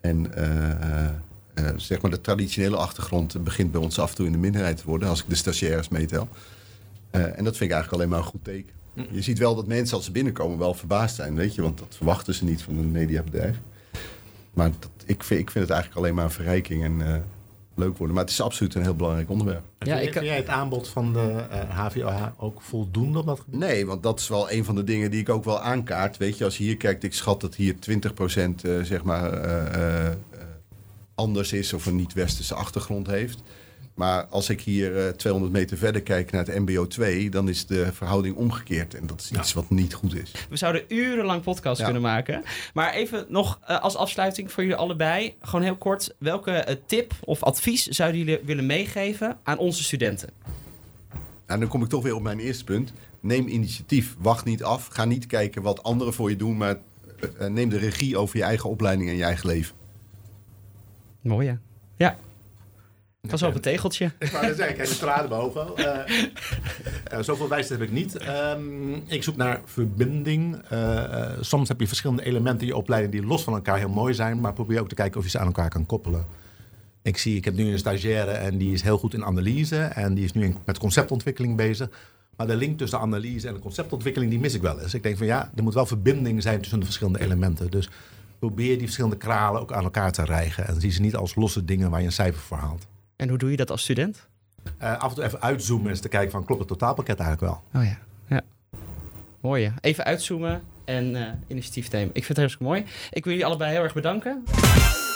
en 0.00 0.26
uh, 0.38 1.64
uh, 1.64 1.70
zeg 1.76 2.02
maar 2.02 2.10
de 2.10 2.20
traditionele 2.20 2.76
achtergrond 2.76 3.44
begint 3.44 3.72
bij 3.72 3.80
ons 3.80 3.98
af 3.98 4.10
en 4.10 4.16
toe 4.16 4.26
in 4.26 4.32
de 4.32 4.38
minderheid 4.38 4.76
te 4.76 4.84
worden, 4.84 5.08
als 5.08 5.20
ik 5.20 5.28
de 5.28 5.34
stagiaires 5.34 5.88
meetel. 5.88 6.28
en 7.10 7.44
dat 7.44 7.56
vind 7.56 7.70
ik 7.70 7.76
eigenlijk 7.76 7.92
alleen 7.92 8.08
maar 8.08 8.18
een 8.18 8.24
goed 8.24 8.44
teken. 8.44 8.79
Je 9.10 9.22
ziet 9.22 9.38
wel 9.38 9.54
dat 9.54 9.66
mensen 9.66 9.96
als 9.96 10.04
ze 10.04 10.12
binnenkomen 10.12 10.58
wel 10.58 10.74
verbaasd 10.74 11.16
zijn, 11.16 11.34
weet 11.34 11.54
je, 11.54 11.62
want 11.62 11.78
dat 11.78 11.96
verwachten 11.96 12.34
ze 12.34 12.44
niet 12.44 12.62
van 12.62 12.78
een 12.78 12.90
mediabedrijf. 12.90 13.56
Maar 14.54 14.70
dat, 14.78 14.90
ik, 15.06 15.24
vind, 15.24 15.40
ik 15.40 15.50
vind 15.50 15.64
het 15.64 15.72
eigenlijk 15.74 16.00
alleen 16.00 16.14
maar 16.14 16.24
een 16.24 16.30
verrijking 16.30 16.84
en 16.84 17.00
uh, 17.00 17.14
leuk 17.74 17.96
worden. 17.96 18.14
Maar 18.14 18.24
het 18.24 18.32
is 18.32 18.40
absoluut 18.40 18.74
een 18.74 18.82
heel 18.82 18.96
belangrijk 18.96 19.30
onderwerp. 19.30 19.64
Ja, 19.78 19.98
ik, 19.98 20.12
vind 20.12 20.24
jij 20.24 20.36
het 20.36 20.48
aanbod 20.48 20.88
van 20.88 21.12
de 21.12 21.46
uh, 21.50 21.60
eh, 21.60 21.68
HVOH 21.68 22.26
ook 22.36 22.60
voldoende 22.60 23.18
op 23.18 23.26
dat 23.26 23.40
gebied? 23.40 23.60
Nee, 23.60 23.86
want 23.86 24.02
dat 24.02 24.20
is 24.20 24.28
wel 24.28 24.50
een 24.50 24.64
van 24.64 24.74
de 24.74 24.84
dingen 24.84 25.10
die 25.10 25.20
ik 25.20 25.28
ook 25.28 25.44
wel 25.44 25.60
aankaart. 25.60 26.16
Weet 26.16 26.38
je, 26.38 26.44
als 26.44 26.58
je 26.58 26.64
hier 26.64 26.76
kijkt, 26.76 27.04
ik 27.04 27.14
schat 27.14 27.40
dat 27.40 27.54
hier 27.54 27.74
20% 27.74 27.76
uh, 28.62 28.82
zeg 28.82 29.02
maar 29.02 29.46
uh, 29.46 30.08
anders 31.14 31.52
is 31.52 31.72
of 31.72 31.86
een 31.86 31.96
niet-westerse 31.96 32.54
achtergrond 32.54 33.06
heeft. 33.06 33.42
Maar 33.94 34.24
als 34.24 34.48
ik 34.48 34.60
hier 34.60 34.92
uh, 34.92 35.08
eh, 35.08 35.14
200 35.14 35.52
meter 35.52 35.76
verder 35.76 36.02
kijk 36.02 36.30
naar 36.30 36.46
het 36.46 36.58
MBO 36.58 36.86
2, 36.86 37.30
dan 37.30 37.48
is 37.48 37.66
de 37.66 37.92
verhouding 37.92 38.36
omgekeerd. 38.36 38.94
En 38.94 39.06
dat 39.06 39.20
is 39.20 39.30
iets 39.38 39.52
wat 39.52 39.70
niet 39.70 39.94
goed 39.94 40.14
is. 40.14 40.32
We 40.48 40.56
zouden 40.56 40.82
urenlang 40.88 41.42
podcast 41.42 41.82
kunnen 41.82 42.02
maken. 42.02 42.42
Maar 42.74 42.92
even 42.92 43.26
nog 43.28 43.60
uh, 43.70 43.80
als 43.80 43.96
afsluiting 43.96 44.52
voor 44.52 44.62
jullie 44.62 44.78
allebei. 44.78 45.34
Gewoon 45.40 45.62
heel 45.62 45.76
kort. 45.76 46.14
Welke 46.18 46.64
uh, 46.68 46.74
tip 46.86 47.12
of 47.24 47.42
advies 47.42 47.86
zouden 47.86 48.18
jullie 48.18 48.40
willen 48.44 48.66
meegeven 48.66 49.38
aan 49.42 49.58
onze 49.58 49.82
studenten? 49.82 50.30
Nou, 51.46 51.60
dan 51.60 51.68
kom 51.68 51.82
ik 51.82 51.88
toch 51.88 52.02
weer 52.02 52.14
op 52.14 52.22
mijn 52.22 52.38
eerste 52.38 52.64
punt. 52.64 52.92
Neem 53.20 53.48
initiatief. 53.48 54.16
Wacht 54.18 54.44
niet 54.44 54.62
af. 54.62 54.86
Ga 54.86 55.04
niet 55.04 55.26
kijken 55.26 55.62
wat 55.62 55.82
anderen 55.82 56.14
voor 56.14 56.30
je 56.30 56.36
doen. 56.36 56.56
Maar 56.56 56.76
neem 57.48 57.68
de 57.68 57.78
regie 57.78 58.16
over 58.16 58.36
je 58.36 58.42
eigen 58.42 58.70
opleiding 58.70 59.08
en 59.08 59.16
je 59.16 59.24
eigen 59.24 59.46
leven. 59.46 59.74
Mooi 61.20 61.46
ja. 61.46 61.58
Ja, 61.96 62.18
Pas 63.28 63.42
op 63.42 63.54
een 63.54 63.60
tegeltje. 63.60 64.10
Ik 64.18 64.30
wou 64.30 64.44
zeggen, 64.46 64.68
ik 64.68 64.76
heb 64.76 64.86
de 64.86 64.98
tranen 64.98 65.28
boven. 65.28 65.66
Uh, 65.76 65.84
uh, 67.12 67.20
zoveel 67.20 67.48
wijsheid 67.48 67.80
heb 67.80 67.88
ik 67.88 67.94
niet. 67.94 68.28
Um, 68.28 69.02
ik 69.06 69.22
zoek 69.22 69.36
naar 69.36 69.60
verbinding. 69.64 70.58
Uh, 70.72 71.28
soms 71.40 71.68
heb 71.68 71.80
je 71.80 71.86
verschillende 71.86 72.24
elementen 72.24 72.60
in 72.60 72.66
je 72.66 72.76
opleiding 72.76 73.12
die 73.12 73.26
los 73.26 73.42
van 73.42 73.54
elkaar 73.54 73.78
heel 73.78 73.88
mooi 73.88 74.14
zijn. 74.14 74.40
Maar 74.40 74.52
probeer 74.52 74.80
ook 74.80 74.88
te 74.88 74.94
kijken 74.94 75.18
of 75.18 75.24
je 75.24 75.30
ze 75.30 75.38
aan 75.38 75.46
elkaar 75.46 75.68
kan 75.68 75.86
koppelen. 75.86 76.26
Ik 77.02 77.18
zie, 77.18 77.36
ik 77.36 77.44
heb 77.44 77.54
nu 77.54 77.72
een 77.72 77.78
stagiaire 77.78 78.30
en 78.30 78.58
die 78.58 78.72
is 78.72 78.82
heel 78.82 78.98
goed 78.98 79.14
in 79.14 79.24
analyse. 79.24 79.76
En 79.76 80.14
die 80.14 80.24
is 80.24 80.32
nu 80.32 80.44
in, 80.44 80.56
met 80.64 80.78
conceptontwikkeling 80.78 81.56
bezig. 81.56 81.88
Maar 82.36 82.46
de 82.46 82.56
link 82.56 82.78
tussen 82.78 83.00
analyse 83.00 83.48
en 83.48 83.54
de 83.54 83.60
conceptontwikkeling, 83.60 84.30
die 84.30 84.40
mis 84.40 84.54
ik 84.54 84.62
wel 84.62 84.80
eens. 84.80 84.94
Ik 84.94 85.02
denk 85.02 85.16
van 85.16 85.26
ja, 85.26 85.50
er 85.56 85.62
moet 85.62 85.74
wel 85.74 85.86
verbinding 85.86 86.42
zijn 86.42 86.60
tussen 86.60 86.78
de 86.78 86.84
verschillende 86.84 87.20
elementen. 87.20 87.70
Dus 87.70 87.88
probeer 88.38 88.74
die 88.74 88.84
verschillende 88.84 89.16
kralen 89.16 89.60
ook 89.60 89.72
aan 89.72 89.84
elkaar 89.84 90.12
te 90.12 90.24
rijgen. 90.24 90.66
En 90.66 90.80
zie 90.80 90.90
ze 90.90 91.00
niet 91.00 91.16
als 91.16 91.34
losse 91.34 91.64
dingen 91.64 91.90
waar 91.90 92.00
je 92.00 92.06
een 92.06 92.12
cijfer 92.12 92.40
voor 92.40 92.56
haalt. 92.56 92.86
En 93.20 93.28
hoe 93.28 93.38
doe 93.38 93.50
je 93.50 93.56
dat 93.56 93.70
als 93.70 93.82
student? 93.82 94.28
Uh, 94.82 94.98
af 94.98 95.08
en 95.08 95.14
toe 95.14 95.24
even 95.24 95.40
uitzoomen 95.40 95.90
en 95.90 96.00
te 96.00 96.08
kijken 96.08 96.30
van 96.30 96.44
klopt 96.44 96.60
het 96.60 96.68
totaalpakket 96.68 97.18
eigenlijk 97.18 97.52
wel. 97.52 97.82
Oh 97.82 97.88
ja, 97.88 97.98
ja. 98.28 98.40
Mooi 99.40 99.62
ja. 99.62 99.74
Even 99.80 100.04
uitzoomen 100.04 100.62
en 100.84 101.14
uh, 101.14 101.26
initiatief 101.46 101.90
nemen. 101.90 102.08
Ik 102.08 102.24
vind 102.24 102.28
het 102.28 102.36
hartstikke 102.36 102.72
mooi. 102.72 102.84
Ik 103.10 103.24
wil 103.24 103.32
jullie 103.32 103.46
allebei 103.46 103.72
heel 103.72 103.82
erg 103.82 103.94
bedanken. 103.94 104.44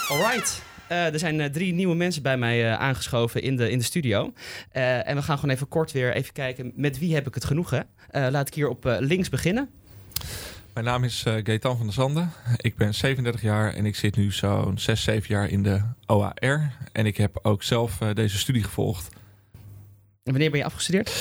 Alright. 0.09 0.61
Uh, 0.91 1.13
er 1.13 1.19
zijn 1.19 1.51
drie 1.51 1.73
nieuwe 1.73 1.95
mensen 1.95 2.21
bij 2.21 2.37
mij 2.37 2.75
aangeschoven 2.75 3.41
in 3.41 3.55
de, 3.55 3.69
in 3.69 3.77
de 3.77 3.83
studio. 3.83 4.33
en 4.71 5.15
we 5.15 5.21
gaan 5.21 5.37
gewoon 5.37 5.55
even 5.55 5.67
kort 5.67 5.91
weer 5.91 6.13
even 6.13 6.33
kijken 6.33 6.71
met 6.75 6.99
wie 6.99 7.13
heb 7.13 7.27
ik 7.27 7.33
het 7.33 7.45
genoegen. 7.45 7.87
laat 8.11 8.47
ik 8.47 8.53
hier 8.53 8.67
op 8.67 8.97
links 8.99 9.29
beginnen. 9.29 9.69
Mijn 10.75 10.87
naam 10.87 11.03
is 11.03 11.23
uh, 11.27 11.33
Gaetan 11.43 11.77
van 11.77 11.85
der 11.85 11.95
Zanden. 11.95 12.31
Ik 12.57 12.75
ben 12.75 12.93
37 12.93 13.41
jaar 13.41 13.73
en 13.73 13.85
ik 13.85 13.95
zit 13.95 14.15
nu 14.15 14.31
zo'n 14.31 14.77
6, 14.77 15.03
7 15.03 15.29
jaar 15.29 15.49
in 15.49 15.63
de 15.63 15.81
OAR. 16.05 16.77
En 16.91 17.05
ik 17.05 17.17
heb 17.17 17.39
ook 17.41 17.63
zelf 17.63 18.01
uh, 18.01 18.13
deze 18.13 18.37
studie 18.37 18.63
gevolgd. 18.63 19.09
En 20.23 20.31
wanneer 20.31 20.49
ben 20.49 20.59
je 20.59 20.65
afgestudeerd? 20.65 21.11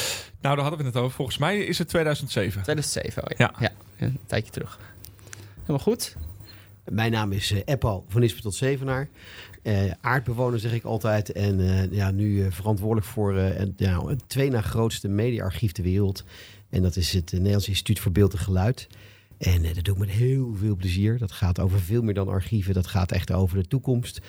Nou, 0.40 0.54
daar 0.54 0.64
hadden 0.64 0.78
we 0.80 0.86
het 0.86 0.96
over. 0.96 1.16
Volgens 1.16 1.38
mij 1.38 1.58
is 1.58 1.78
het 1.78 1.88
2007. 1.88 2.62
2007, 2.62 3.22
oh 3.22 3.38
ja. 3.38 3.54
ja. 3.58 3.72
ja 3.96 4.06
een 4.06 4.18
tijdje 4.26 4.52
terug. 4.52 4.78
Helemaal 5.60 5.78
goed. 5.78 6.16
Mijn 6.84 7.12
naam 7.12 7.32
is 7.32 7.50
uh, 7.52 7.60
Eppo 7.64 8.04
van 8.08 8.22
Ispe 8.22 8.40
tot 8.40 8.54
Zevenaar. 8.54 9.08
Uh, 9.62 9.90
aardbewoner 10.00 10.58
zeg 10.58 10.72
ik 10.72 10.84
altijd. 10.84 11.32
En 11.32 11.60
uh, 11.60 11.92
ja, 11.92 12.10
nu 12.10 12.52
verantwoordelijk 12.52 13.06
voor 13.06 13.34
ja, 13.76 14.06
het 14.06 14.28
twee 14.28 14.50
na 14.50 14.60
grootste 14.60 15.08
mediaarchief 15.08 15.72
ter 15.72 15.84
wereld. 15.84 16.24
En 16.70 16.82
dat 16.82 16.96
is 16.96 17.12
het 17.12 17.32
Nederlands 17.32 17.68
Instituut 17.68 18.00
voor 18.00 18.12
Beeld 18.12 18.32
en 18.32 18.38
Geluid. 18.38 18.88
En 19.44 19.64
uh, 19.64 19.74
dat 19.74 19.84
doe 19.84 19.94
ik 19.94 20.00
met 20.00 20.10
heel 20.10 20.54
veel 20.54 20.76
plezier. 20.76 21.18
Dat 21.18 21.32
gaat 21.32 21.60
over 21.60 21.80
veel 21.80 22.02
meer 22.02 22.14
dan 22.14 22.28
archieven. 22.28 22.74
Dat 22.74 22.86
gaat 22.86 23.12
echt 23.12 23.32
over 23.32 23.56
de 23.56 23.68
toekomst. 23.68 24.20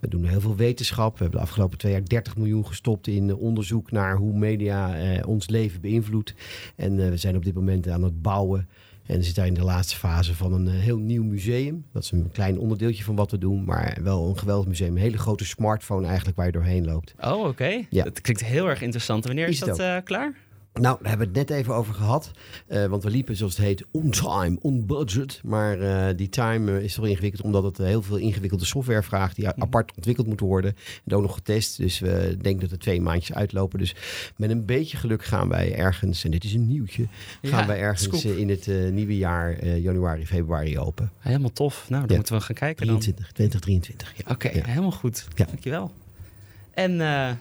We 0.00 0.08
doen 0.08 0.24
heel 0.24 0.40
veel 0.40 0.56
wetenschap. 0.56 1.12
We 1.12 1.22
hebben 1.22 1.40
de 1.40 1.46
afgelopen 1.46 1.78
twee 1.78 1.92
jaar 1.92 2.04
30 2.04 2.36
miljoen 2.36 2.66
gestopt 2.66 3.06
in 3.06 3.28
uh, 3.28 3.40
onderzoek 3.40 3.90
naar 3.90 4.16
hoe 4.16 4.38
media 4.38 5.02
uh, 5.16 5.28
ons 5.28 5.48
leven 5.48 5.80
beïnvloedt. 5.80 6.34
En 6.76 7.10
we 7.10 7.16
zijn 7.16 7.36
op 7.36 7.44
dit 7.44 7.54
moment 7.54 7.88
aan 7.88 8.02
het 8.02 8.22
bouwen 8.22 8.68
En 9.06 9.16
we 9.16 9.22
zitten 9.22 9.46
in 9.46 9.54
de 9.54 9.64
laatste 9.64 9.96
fase 9.96 10.34
van 10.34 10.52
een 10.52 10.68
heel 10.68 10.98
nieuw 10.98 11.24
museum. 11.24 11.84
Dat 11.92 12.02
is 12.02 12.10
een 12.10 12.30
klein 12.32 12.58
onderdeeltje 12.58 13.04
van 13.04 13.16
wat 13.16 13.30
we 13.30 13.38
doen, 13.38 13.64
maar 13.64 13.98
wel 14.02 14.28
een 14.28 14.38
geweldig 14.38 14.66
museum. 14.66 14.90
Een 14.90 15.02
hele 15.02 15.18
grote 15.18 15.44
smartphone 15.44 16.06
eigenlijk 16.06 16.36
waar 16.36 16.46
je 16.46 16.52
doorheen 16.52 16.84
loopt. 16.84 17.14
Oh, 17.20 17.44
oké. 17.44 17.86
Ja. 17.90 18.04
Dat 18.04 18.20
klinkt 18.20 18.44
heel 18.44 18.68
erg 18.68 18.82
interessant. 18.82 19.24
Wanneer 19.24 19.48
is, 19.48 19.62
is 19.62 19.76
dat 19.76 20.02
klaar? 20.04 20.34
Nou, 20.80 20.98
daar 21.00 21.08
hebben 21.08 21.32
we 21.32 21.38
het 21.38 21.48
net 21.48 21.58
even 21.58 21.74
over 21.74 21.94
gehad. 21.94 22.30
Uh, 22.68 22.86
want 22.86 23.02
we 23.02 23.10
liepen, 23.10 23.36
zoals 23.36 23.56
het 23.56 23.66
heet, 23.66 23.84
on 23.90 24.10
time, 24.10 24.56
on 24.60 24.86
budget. 24.86 25.40
Maar 25.44 25.78
uh, 25.78 26.16
die 26.16 26.28
time 26.28 26.72
uh, 26.72 26.84
is 26.84 26.94
toch 26.94 27.06
ingewikkeld, 27.06 27.42
omdat 27.42 27.62
het 27.62 27.76
heel 27.76 28.02
veel 28.02 28.16
ingewikkelde 28.16 28.64
software 28.64 29.02
vraagt 29.02 29.36
die 29.36 29.46
mhm. 29.46 29.62
apart 29.62 29.92
ontwikkeld 29.96 30.26
moet 30.26 30.40
worden. 30.40 30.76
En 31.04 31.16
ook 31.16 31.22
nog 31.22 31.34
getest. 31.34 31.76
Dus 31.76 31.98
we 31.98 32.36
denken 32.40 32.60
dat 32.60 32.70
er 32.70 32.78
twee 32.78 33.00
maandjes 33.00 33.36
uitlopen. 33.36 33.78
Dus 33.78 33.94
met 34.36 34.50
een 34.50 34.64
beetje 34.64 34.96
geluk 34.96 35.24
gaan 35.24 35.48
wij 35.48 35.74
ergens, 35.74 36.24
en 36.24 36.30
dit 36.30 36.44
is 36.44 36.54
een 36.54 36.66
nieuwtje, 36.66 37.06
gaan 37.42 37.66
wij 37.66 37.78
ergens 37.78 38.24
in 38.24 38.48
het 38.48 38.66
nieuwe 38.92 39.16
jaar, 39.16 39.66
januari, 39.66 40.26
februari 40.26 40.78
open. 40.78 41.10
Helemaal 41.18 41.52
tof. 41.52 41.86
Nou, 41.88 42.00
dan 42.00 42.10
ja. 42.10 42.16
moeten 42.16 42.34
we 42.34 42.40
gaan 42.40 42.54
kijken. 42.54 42.86
23, 42.86 43.32
2023. 43.32 44.12
Ja. 44.16 44.32
Oké, 44.32 44.46
okay, 44.46 44.62
helemaal 44.66 44.90
goed. 44.90 45.26
Dankjewel. 45.34 45.92
En 46.70 47.00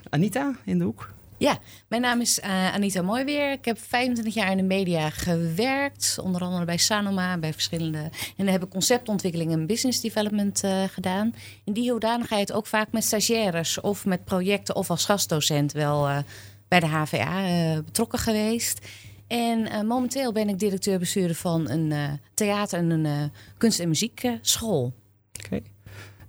Anita 0.10 0.56
in 0.64 0.78
de 0.78 0.84
hoek? 0.84 1.12
Ja, 1.44 1.60
mijn 1.88 2.02
naam 2.02 2.22
is 2.22 2.40
uh, 2.40 2.74
Anita 2.74 3.02
Mooiweer. 3.02 3.52
Ik 3.52 3.66
heb 3.66 3.80
25 3.80 4.34
jaar 4.34 4.52
in 4.52 4.58
de 4.58 4.64
media 4.64 5.10
gewerkt. 5.10 6.18
Onder 6.22 6.42
andere 6.42 6.66
bij 6.66 6.78
Sanoma, 6.78 7.38
bij 7.38 7.54
verschillende... 7.54 7.98
En 7.98 8.12
dan 8.46 8.48
heb 8.48 8.64
ik 8.64 8.70
conceptontwikkeling 8.70 9.52
en 9.52 9.66
business 9.66 10.02
development 10.02 10.64
uh, 10.64 10.84
gedaan. 10.84 11.34
In 11.64 11.74
die 11.74 11.92
hoedanigheid 11.92 12.52
ook 12.52 12.68
vaak 12.68 12.92
met 12.92 13.04
stagiaires... 13.04 13.82
of 13.82 14.06
met 14.06 14.26
projecten 14.26 14.76
of 14.76 14.90
als 14.90 15.06
gastdocent 15.06 15.72
wel 15.72 16.10
uh, 16.10 16.18
bij 16.68 16.80
de 16.80 16.88
HVA 16.88 17.82
betrokken 17.82 18.20
geweest. 18.20 18.88
En 19.28 19.88
momenteel 19.88 20.32
ben 20.32 20.50
ik 20.50 20.60
directeur-bestuurder 20.60 21.36
van 21.36 21.70
een 21.70 22.20
theater- 22.34 22.80
en 22.80 22.90
een 22.90 23.32
kunst- 23.58 23.80
en 23.80 23.88
muziekschool. 23.88 24.94
Oké. 25.46 25.62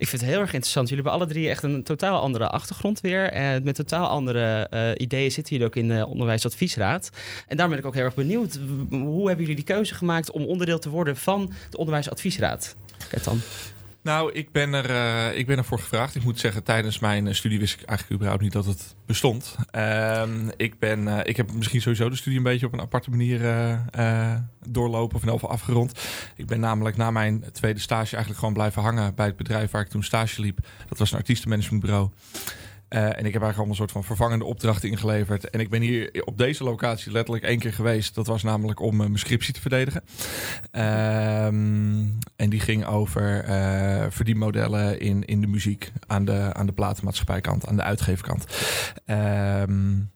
Ik 0.04 0.10
vind 0.10 0.22
het 0.22 0.30
heel 0.30 0.40
erg 0.40 0.52
interessant. 0.52 0.88
Jullie 0.88 1.04
hebben 1.04 1.20
alle 1.20 1.32
drie 1.32 1.48
echt 1.48 1.62
een 1.62 1.82
totaal 1.82 2.20
andere 2.20 2.48
achtergrond 2.48 3.00
weer. 3.00 3.30
En 3.30 3.64
met 3.64 3.74
totaal 3.74 4.06
andere 4.06 4.70
uh, 4.70 4.90
ideeën 4.96 5.30
zitten 5.30 5.52
jullie 5.52 5.66
ook 5.68 5.76
in 5.76 5.88
de 5.88 6.06
onderwijsadviesraad. 6.06 7.10
En 7.48 7.56
daar 7.56 7.68
ben 7.68 7.78
ik 7.78 7.86
ook 7.86 7.94
heel 7.94 8.04
erg 8.04 8.14
benieuwd. 8.14 8.58
Hoe 8.90 9.26
hebben 9.26 9.46
jullie 9.46 9.54
die 9.54 9.74
keuze 9.74 9.94
gemaakt 9.94 10.30
om 10.30 10.44
onderdeel 10.44 10.78
te 10.78 10.90
worden 10.90 11.16
van 11.16 11.52
de 11.70 11.76
onderwijsadviesraad? 11.76 12.76
Kijk 13.08 13.24
dan. 13.24 13.40
Nou, 14.04 14.32
ik 14.32 14.52
ben, 14.52 14.72
er, 14.72 14.90
uh, 14.90 15.38
ik 15.38 15.46
ben 15.46 15.58
ervoor 15.58 15.78
gevraagd. 15.78 16.14
Ik 16.14 16.24
moet 16.24 16.38
zeggen, 16.38 16.62
tijdens 16.62 16.98
mijn 16.98 17.26
eh, 17.26 17.34
studie 17.34 17.58
wist 17.58 17.74
ik 17.74 17.82
eigenlijk 17.82 18.12
überhaupt 18.12 18.42
niet 18.42 18.52
dat 18.52 18.64
het 18.64 18.94
bestond. 19.06 19.56
Uh, 19.76 20.22
ik, 20.56 20.78
ben, 20.78 21.06
uh, 21.06 21.20
ik 21.22 21.36
heb 21.36 21.52
misschien 21.52 21.80
sowieso 21.80 22.08
de 22.08 22.16
studie 22.16 22.38
een 22.38 22.44
beetje 22.44 22.66
op 22.66 22.72
een 22.72 22.80
aparte 22.80 23.10
manier 23.10 23.40
doorlopen 24.68 25.16
of 25.16 25.22
in 25.22 25.48
afgerond. 25.48 26.00
Ik 26.36 26.46
ben 26.46 26.60
namelijk 26.60 26.96
na 26.96 27.10
mijn 27.10 27.44
tweede 27.52 27.80
stage 27.80 28.10
eigenlijk 28.10 28.38
gewoon 28.38 28.54
blijven 28.54 28.82
hangen 28.82 29.14
bij 29.14 29.26
het 29.26 29.36
bedrijf 29.36 29.70
waar 29.70 29.82
ik 29.82 29.88
toen 29.88 30.02
stage 30.02 30.40
liep. 30.40 30.58
Dat 30.88 30.98
was 30.98 31.12
een 31.12 31.18
artiestenmanagementbureau. 31.18 32.10
Uh, 32.94 33.00
en 33.00 33.08
ik 33.08 33.14
heb 33.14 33.42
eigenlijk 33.42 33.56
allemaal 33.56 33.68
een 33.68 33.74
soort 33.74 33.92
van 33.92 34.04
vervangende 34.04 34.44
opdrachten 34.44 34.90
ingeleverd. 34.90 35.50
En 35.50 35.60
ik 35.60 35.70
ben 35.70 35.80
hier 35.80 36.22
op 36.24 36.38
deze 36.38 36.64
locatie 36.64 37.12
letterlijk 37.12 37.44
één 37.44 37.58
keer 37.58 37.72
geweest. 37.72 38.14
Dat 38.14 38.26
was 38.26 38.42
namelijk 38.42 38.80
om 38.80 38.92
uh, 38.92 38.98
mijn 38.98 39.18
scriptie 39.18 39.54
te 39.54 39.60
verdedigen. 39.60 40.02
Um, 40.72 42.18
en 42.36 42.50
die 42.50 42.60
ging 42.60 42.86
over 42.86 43.48
uh, 43.48 44.04
verdienmodellen 44.08 45.00
in, 45.00 45.24
in 45.24 45.40
de 45.40 45.46
muziek. 45.46 45.92
Aan 46.06 46.24
de, 46.24 46.52
aan 46.52 46.66
de 46.66 46.72
platenmaatschappijkant, 46.72 47.66
aan 47.66 47.76
de 47.76 47.82
uitgeefkant. 47.82 48.44
Um, 49.06 50.10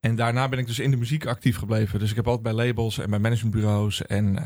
en 0.00 0.14
daarna 0.16 0.48
ben 0.48 0.58
ik 0.58 0.66
dus 0.66 0.78
in 0.78 0.90
de 0.90 0.96
muziek 0.96 1.26
actief 1.26 1.56
gebleven. 1.56 1.98
Dus 1.98 2.10
ik 2.10 2.16
heb 2.16 2.26
altijd 2.26 2.56
bij 2.56 2.66
labels 2.66 2.98
en 2.98 3.10
bij 3.10 3.18
managementbureaus 3.18 4.06
en 4.06 4.38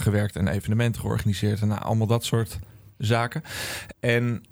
gewerkt 0.00 0.36
en 0.36 0.48
evenementen 0.48 1.00
georganiseerd. 1.00 1.60
En 1.60 1.82
allemaal 1.82 2.06
dat 2.06 2.24
soort 2.24 2.58
zaken. 2.98 3.42
En 4.00 4.42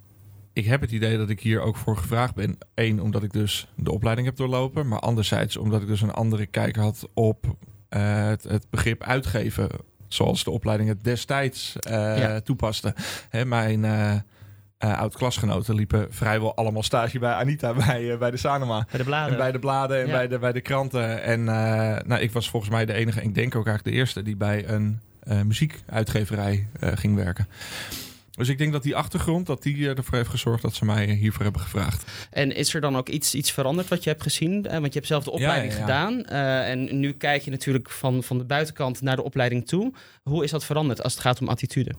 ik 0.58 0.64
heb 0.64 0.80
het 0.80 0.90
idee 0.90 1.16
dat 1.16 1.30
ik 1.30 1.40
hier 1.40 1.60
ook 1.60 1.76
voor 1.76 1.96
gevraagd 1.96 2.34
ben. 2.34 2.58
Eén, 2.74 3.02
omdat 3.02 3.22
ik 3.22 3.32
dus 3.32 3.68
de 3.76 3.92
opleiding 3.92 4.26
heb 4.26 4.36
doorlopen. 4.36 4.88
Maar 4.88 4.98
anderzijds 4.98 5.56
omdat 5.56 5.82
ik 5.82 5.86
dus 5.86 6.00
een 6.00 6.12
andere 6.12 6.46
kijk 6.46 6.76
had 6.76 7.08
op 7.14 7.44
uh, 7.46 8.26
het, 8.26 8.44
het, 8.44 8.66
begrip 8.70 9.02
uitgeven. 9.02 9.68
Zoals 10.08 10.44
de 10.44 10.50
opleiding 10.50 10.88
het 10.88 11.04
destijds 11.04 11.76
uh, 11.90 11.92
ja. 12.18 12.40
toepaste. 12.40 12.94
Hè, 13.28 13.44
mijn 13.44 13.84
uh, 13.84 14.14
oud-klasgenoten 14.78 15.74
liepen 15.74 16.06
vrijwel 16.10 16.56
allemaal 16.56 16.82
stage 16.82 17.18
bij 17.18 17.32
Anita, 17.32 17.74
bij, 17.86 18.18
bij 18.18 18.30
de 18.30 18.36
Sanoma. 18.36 18.86
Bij 18.90 18.98
de 18.98 19.04
bladen. 19.04 19.32
En 19.32 19.38
bij 19.38 19.52
de 19.52 19.58
bladen 19.58 20.00
en 20.00 20.06
ja. 20.06 20.12
bij, 20.12 20.28
de, 20.28 20.38
bij 20.38 20.52
de 20.52 20.60
kranten. 20.60 21.22
En 21.22 21.44
nou, 21.44 22.18
ik 22.20 22.32
was 22.32 22.50
volgens 22.50 22.72
mij 22.72 22.84
de 22.86 22.92
enige, 22.92 23.22
ik 23.22 23.34
denk 23.34 23.54
ook 23.54 23.66
eigenlijk 23.66 23.96
de 23.96 24.00
eerste, 24.00 24.22
die 24.22 24.36
bij 24.36 24.68
een 24.68 25.00
muziekuitgeverij 25.44 26.68
ging 26.80 27.14
werken. 27.14 27.46
Dus 28.38 28.48
ik 28.48 28.58
denk 28.58 28.72
dat 28.72 28.82
die 28.82 28.96
achtergrond, 28.96 29.46
dat 29.46 29.62
die 29.62 29.88
ervoor 29.88 30.16
heeft 30.16 30.30
gezorgd 30.30 30.62
dat 30.62 30.74
ze 30.74 30.84
mij 30.84 31.06
hiervoor 31.06 31.42
hebben 31.42 31.60
gevraagd. 31.60 32.10
En 32.30 32.54
is 32.54 32.74
er 32.74 32.80
dan 32.80 32.96
ook 32.96 33.08
iets, 33.08 33.34
iets 33.34 33.52
veranderd 33.52 33.88
wat 33.88 34.04
je 34.04 34.10
hebt 34.10 34.22
gezien? 34.22 34.62
Want 34.62 34.84
je 34.84 34.92
hebt 34.92 35.06
zelf 35.06 35.24
de 35.24 35.30
opleiding 35.30 35.72
ja, 35.72 35.78
ja, 35.78 35.86
ja. 35.86 36.06
gedaan. 36.06 36.24
Uh, 36.32 36.70
en 36.70 37.00
nu 37.00 37.12
kijk 37.12 37.42
je 37.42 37.50
natuurlijk 37.50 37.90
van, 37.90 38.22
van 38.22 38.38
de 38.38 38.44
buitenkant 38.44 39.00
naar 39.00 39.16
de 39.16 39.22
opleiding 39.22 39.66
toe. 39.66 39.92
Hoe 40.22 40.44
is 40.44 40.50
dat 40.50 40.64
veranderd 40.64 41.02
als 41.02 41.12
het 41.12 41.22
gaat 41.22 41.40
om 41.40 41.48
attitude? 41.48 41.94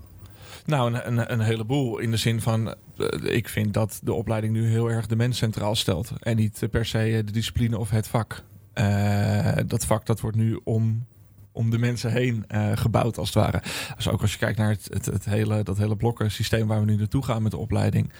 Nou, 0.66 0.94
een, 0.94 1.08
een, 1.08 1.32
een, 1.32 1.40
heleboel. 1.40 1.98
In 1.98 2.12
de 2.12 2.18
zin 2.18 2.42
van, 2.42 2.76
uh, 2.98 3.08
ik 3.36 3.50
vind 3.50 3.74
dat 3.74 4.00
de 4.04 4.14
opleiding 4.14 4.54
nu 4.54 4.70
heel 4.70 4.92
erg 4.92 5.08
de 5.08 5.16
mens 5.16 5.38
centraal 5.38 5.76
stelt. 5.76 6.12
En 6.20 6.36
niet 6.36 6.68
per 6.72 6.86
se 6.86 7.22
de 7.26 7.32
discipline 7.32 7.78
of 7.78 7.90
het 7.90 8.08
vak. 8.08 8.44
Uh, 8.76 9.58
dat 9.66 9.86
vak 9.86 10.06
dat 10.06 10.20
wordt 10.20 10.38
nu 10.38 10.60
om 10.64 11.06
om 11.52 11.70
de 11.70 11.78
mensen 11.78 12.12
heen 12.12 12.46
uh, 12.52 12.72
gebouwd, 12.76 13.18
als 13.18 13.34
het 13.34 13.44
ware. 13.44 13.62
Dus 13.96 14.08
ook 14.10 14.22
als 14.22 14.32
je 14.32 14.38
kijkt 14.38 14.58
naar 14.58 14.70
het, 14.70 14.88
het, 14.94 15.06
het 15.06 15.26
hele, 15.26 15.64
dat 15.64 15.78
hele 15.78 15.96
blokkensysteem 15.96 16.68
waar 16.68 16.80
we 16.80 16.86
nu 16.86 16.96
naartoe 16.96 17.24
gaan 17.24 17.42
met 17.42 17.52
de 17.52 17.58
opleiding. 17.58 18.12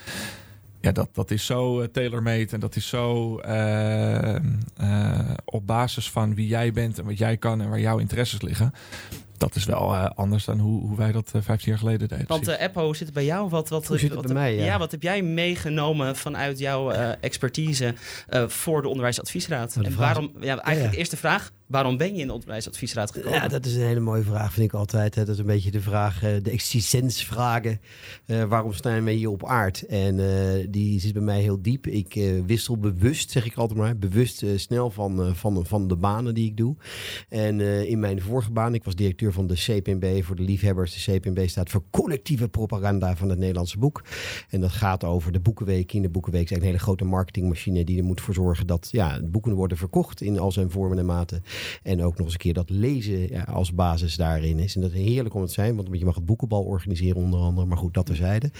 Ja, 0.80 0.92
dat, 0.92 1.08
dat 1.12 1.30
is 1.30 1.46
zo 1.46 1.80
uh, 1.80 1.86
tailor-made 1.86 2.48
en 2.50 2.60
dat 2.60 2.76
is 2.76 2.88
zo 2.88 3.38
uh, 3.40 4.36
op 5.44 5.66
basis 5.66 6.10
van 6.10 6.34
wie 6.34 6.46
jij 6.46 6.72
bent 6.72 6.98
en 6.98 7.04
wat 7.04 7.18
jij 7.18 7.36
kan 7.36 7.60
en 7.60 7.68
waar 7.68 7.80
jouw 7.80 7.98
interesses 7.98 8.42
liggen 8.42 8.72
dat 9.40 9.54
is 9.54 9.64
wel 9.64 9.92
uh, 9.92 10.10
anders 10.14 10.44
dan 10.44 10.58
hoe, 10.58 10.80
hoe 10.80 10.96
wij 10.96 11.12
dat 11.12 11.32
uh, 11.36 11.42
15 11.42 11.70
jaar 11.70 11.78
geleden 11.78 12.08
deden. 12.08 12.26
Want 12.26 12.48
uh, 12.48 12.62
Eppo 12.62 12.92
zit 12.92 13.12
bij 13.12 13.24
jou. 13.24 13.48
Wat, 13.48 13.68
wat, 13.68 13.86
hoe 13.86 13.98
zit 13.98 14.14
wat, 14.14 14.24
bij 14.24 14.34
mij, 14.34 14.54
ja. 14.54 14.64
ja. 14.64 14.78
wat 14.78 14.90
heb 14.90 15.02
jij 15.02 15.22
meegenomen 15.22 16.16
vanuit 16.16 16.58
jouw 16.58 16.90
expertise 17.20 17.94
voor 18.46 18.82
de 18.82 18.88
onderwijsadviesraad? 18.88 19.76
En 19.76 19.96
waarom, 19.96 20.32
ja, 20.40 20.58
eigenlijk 20.58 20.94
de 20.94 20.98
eerste 20.98 21.16
vraag, 21.16 21.50
waarom 21.70 21.96
ben 21.96 22.14
je 22.14 22.20
in 22.20 22.26
de 22.26 22.32
onderwijsadviesraad 22.32 23.10
gekomen? 23.10 23.38
Ja, 23.38 23.48
dat 23.48 23.66
is 23.66 23.74
een 23.74 23.86
hele 23.86 24.00
mooie 24.00 24.22
vraag, 24.22 24.52
vind 24.52 24.66
ik 24.66 24.78
altijd. 24.78 25.14
Hè. 25.14 25.24
Dat 25.24 25.34
is 25.34 25.40
een 25.40 25.46
beetje 25.46 25.70
de 25.70 25.80
vraag, 25.80 26.20
de 26.20 26.50
existentievragen. 26.50 27.80
waarom 28.48 28.72
staan 28.72 29.04
we 29.04 29.10
hier 29.10 29.30
op 29.30 29.46
aard? 29.46 29.86
En 29.86 30.16
die 30.70 31.00
zit 31.00 31.12
bij 31.12 31.22
mij 31.22 31.40
heel 31.40 31.62
diep. 31.62 31.86
Ik 31.86 32.14
wissel 32.46 32.78
bewust, 32.78 33.30
zeg 33.30 33.44
ik 33.44 33.56
altijd 33.56 33.78
maar, 33.78 33.96
bewust 33.96 34.44
snel 34.54 34.90
van, 34.90 35.36
van, 35.36 35.66
van 35.66 35.88
de 35.88 35.96
banen 35.96 36.34
die 36.34 36.46
ik 36.46 36.56
doe. 36.56 36.76
En 37.28 37.60
in 37.60 38.00
mijn 38.00 38.22
vorige 38.22 38.50
baan, 38.50 38.74
ik 38.74 38.84
was 38.84 38.94
directeur 38.94 39.32
van 39.32 39.46
de 39.46 39.54
CPNB 39.54 40.22
voor 40.24 40.36
de 40.36 40.42
liefhebbers. 40.42 41.04
De 41.04 41.12
CPNB 41.12 41.48
staat 41.48 41.70
voor 41.70 41.82
collectieve 41.90 42.48
propaganda 42.48 43.16
van 43.16 43.28
het 43.28 43.38
Nederlandse 43.38 43.78
boek. 43.78 44.02
En 44.48 44.60
dat 44.60 44.72
gaat 44.72 45.04
over 45.04 45.32
de 45.32 45.40
Boekenweek. 45.40 45.86
Kinderboekenweek 45.86 46.50
is 46.50 46.56
een 46.56 46.62
hele 46.62 46.78
grote 46.78 47.04
marketingmachine 47.04 47.84
die 47.84 47.98
er 47.98 48.04
moet 48.04 48.20
voor 48.20 48.34
zorgen 48.34 48.66
dat 48.66 48.88
ja, 48.90 49.20
boeken 49.22 49.54
worden 49.54 49.76
verkocht 49.76 50.20
in 50.20 50.38
al 50.38 50.52
zijn 50.52 50.70
vormen 50.70 50.98
en 50.98 51.06
maten. 51.06 51.42
En 51.82 52.02
ook 52.02 52.16
nog 52.16 52.24
eens 52.24 52.32
een 52.32 52.38
keer 52.38 52.54
dat 52.54 52.70
lezen 52.70 53.28
ja, 53.28 53.42
als 53.42 53.74
basis 53.74 54.16
daarin 54.16 54.58
is. 54.58 54.74
En 54.74 54.80
dat 54.80 54.92
is 54.92 55.00
heerlijk 55.00 55.34
om 55.34 55.42
het 55.42 55.52
zijn, 55.52 55.76
want 55.76 55.88
je 55.92 56.04
mag 56.04 56.14
het 56.14 56.26
boekenbal 56.26 56.62
organiseren 56.62 57.22
onder 57.22 57.40
andere. 57.40 57.66
Maar 57.66 57.76
goed, 57.76 57.94
dat 57.94 58.06
terzijde. 58.06 58.50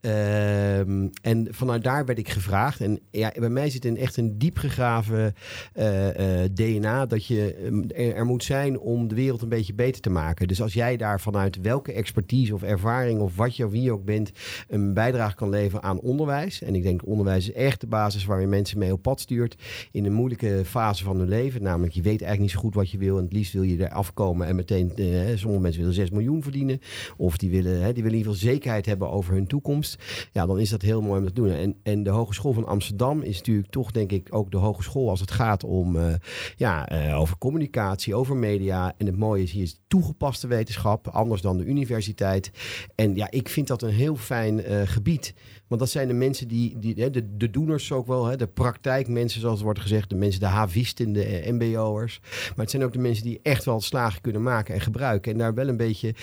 Um, 0.00 1.10
en 1.22 1.46
vanuit 1.50 1.84
daar 1.84 2.04
werd 2.04 2.18
ik 2.18 2.28
gevraagd. 2.28 2.80
En 2.80 3.00
ja, 3.10 3.32
bij 3.38 3.48
mij 3.48 3.70
zit 3.70 3.84
een 3.84 3.96
echt 3.96 4.16
een 4.16 4.38
diep 4.38 4.58
gegraven 4.58 5.34
uh, 5.74 6.06
uh, 6.06 6.48
DNA 6.54 7.06
dat 7.06 7.26
je 7.26 7.54
er, 7.94 8.14
er 8.14 8.26
moet 8.26 8.44
zijn 8.44 8.78
om 8.78 9.08
de 9.08 9.14
wereld 9.14 9.42
een 9.42 9.48
beetje 9.48 9.74
beter 9.74 10.00
te 10.02 10.10
maken. 10.10 10.48
Dus 10.48 10.62
als 10.62 10.72
jij 10.72 10.96
daar 10.96 11.20
vanuit 11.20 11.60
welke 11.60 11.92
expertise 11.92 12.54
of 12.54 12.62
ervaring 12.62 13.20
of 13.20 13.36
wat 13.36 13.56
je 13.56 13.64
of 13.64 13.70
wie 13.70 13.92
ook 13.92 14.04
bent, 14.04 14.30
een 14.68 14.94
bijdrage 14.94 15.34
kan 15.34 15.48
leveren 15.48 15.82
aan 15.82 16.00
onderwijs. 16.00 16.62
En 16.62 16.74
ik 16.74 16.82
denk 16.82 17.06
onderwijs 17.06 17.48
is 17.48 17.54
echt 17.54 17.80
de 17.80 17.86
basis 17.86 18.24
waar 18.24 18.40
je 18.40 18.46
mensen 18.46 18.78
mee 18.78 18.92
op 18.92 19.02
pad 19.02 19.20
stuurt 19.20 19.56
in 19.90 20.04
een 20.04 20.12
moeilijke 20.12 20.62
fase 20.64 21.04
van 21.04 21.18
hun 21.18 21.28
leven. 21.28 21.62
Namelijk, 21.62 21.94
je 21.94 22.02
weet 22.02 22.22
eigenlijk 22.22 22.40
niet 22.42 22.50
zo 22.50 22.60
goed 22.60 22.74
wat 22.74 22.90
je 22.90 22.98
wil 22.98 23.16
en 23.16 23.24
het 23.24 23.32
liefst 23.32 23.52
wil 23.52 23.62
je 23.62 23.84
er 23.84 23.90
afkomen 23.90 24.46
en 24.46 24.56
meteen, 24.56 24.96
eh, 24.96 25.36
sommige 25.36 25.62
mensen 25.62 25.80
willen 25.80 25.94
6 25.94 26.10
miljoen 26.10 26.42
verdienen. 26.42 26.80
Of 27.16 27.36
die 27.36 27.50
willen, 27.50 27.94
die 27.94 28.02
willen 28.02 28.18
in 28.18 28.24
ieder 28.24 28.36
zekerheid 28.36 28.86
hebben 28.86 29.10
over 29.10 29.34
hun 29.34 29.46
toekomst. 29.46 29.98
Ja, 30.32 30.46
dan 30.46 30.58
is 30.58 30.70
dat 30.70 30.82
heel 30.82 31.02
mooi 31.02 31.20
om 31.20 31.26
te 31.26 31.32
doen. 31.32 31.50
En, 31.50 31.76
en 31.82 32.02
de 32.02 32.10
Hogeschool 32.10 32.52
van 32.52 32.66
Amsterdam 32.66 33.20
is 33.20 33.36
natuurlijk 33.36 33.70
toch 33.70 33.90
denk 33.90 34.12
ik 34.12 34.28
ook 34.30 34.50
de 34.50 34.56
hogeschool 34.56 35.08
als 35.08 35.20
het 35.20 35.30
gaat 35.30 35.64
om 35.64 35.96
uh, 35.96 36.14
ja, 36.56 36.92
uh, 36.92 37.20
over 37.20 37.38
communicatie, 37.38 38.14
over 38.14 38.36
media. 38.36 38.94
En 38.96 39.06
het 39.06 39.16
mooie 39.16 39.42
is 39.42 39.52
hier 39.52 39.62
is 39.62 39.80
toegepaste 39.88 40.46
wetenschap, 40.46 41.08
anders 41.08 41.40
dan 41.40 41.58
de 41.58 41.64
universiteit. 41.64 42.50
En 42.94 43.14
ja, 43.14 43.30
ik 43.30 43.48
vind 43.48 43.66
dat 43.66 43.82
een 43.82 43.90
heel 43.90 44.16
fijn 44.16 44.60
gebied. 44.86 45.34
Want 45.72 45.84
dat 45.84 45.92
zijn 45.92 46.08
de 46.08 46.14
mensen 46.14 46.48
die, 46.48 46.78
die 46.78 47.10
de, 47.10 47.36
de 47.36 47.50
doeners 47.50 47.92
ook 47.92 48.06
wel, 48.06 48.26
hè, 48.26 48.36
de 48.36 48.46
praktijkmensen 48.46 49.40
zoals 49.40 49.62
wordt 49.62 49.80
gezegd, 49.80 50.10
de 50.10 50.16
mensen, 50.16 50.40
de 50.40 50.46
havisten, 50.46 51.12
de 51.12 51.42
mbo'ers. 51.46 52.20
Maar 52.22 52.52
het 52.56 52.70
zijn 52.70 52.84
ook 52.84 52.92
de 52.92 52.98
mensen 52.98 53.24
die 53.24 53.40
echt 53.42 53.64
wel 53.64 53.80
slagen 53.80 54.20
kunnen 54.20 54.42
maken 54.42 54.74
en 54.74 54.80
gebruiken. 54.80 55.32
En 55.32 55.38
daar 55.38 55.54
wel 55.54 55.68
een 55.68 55.76
beetje 55.76 56.14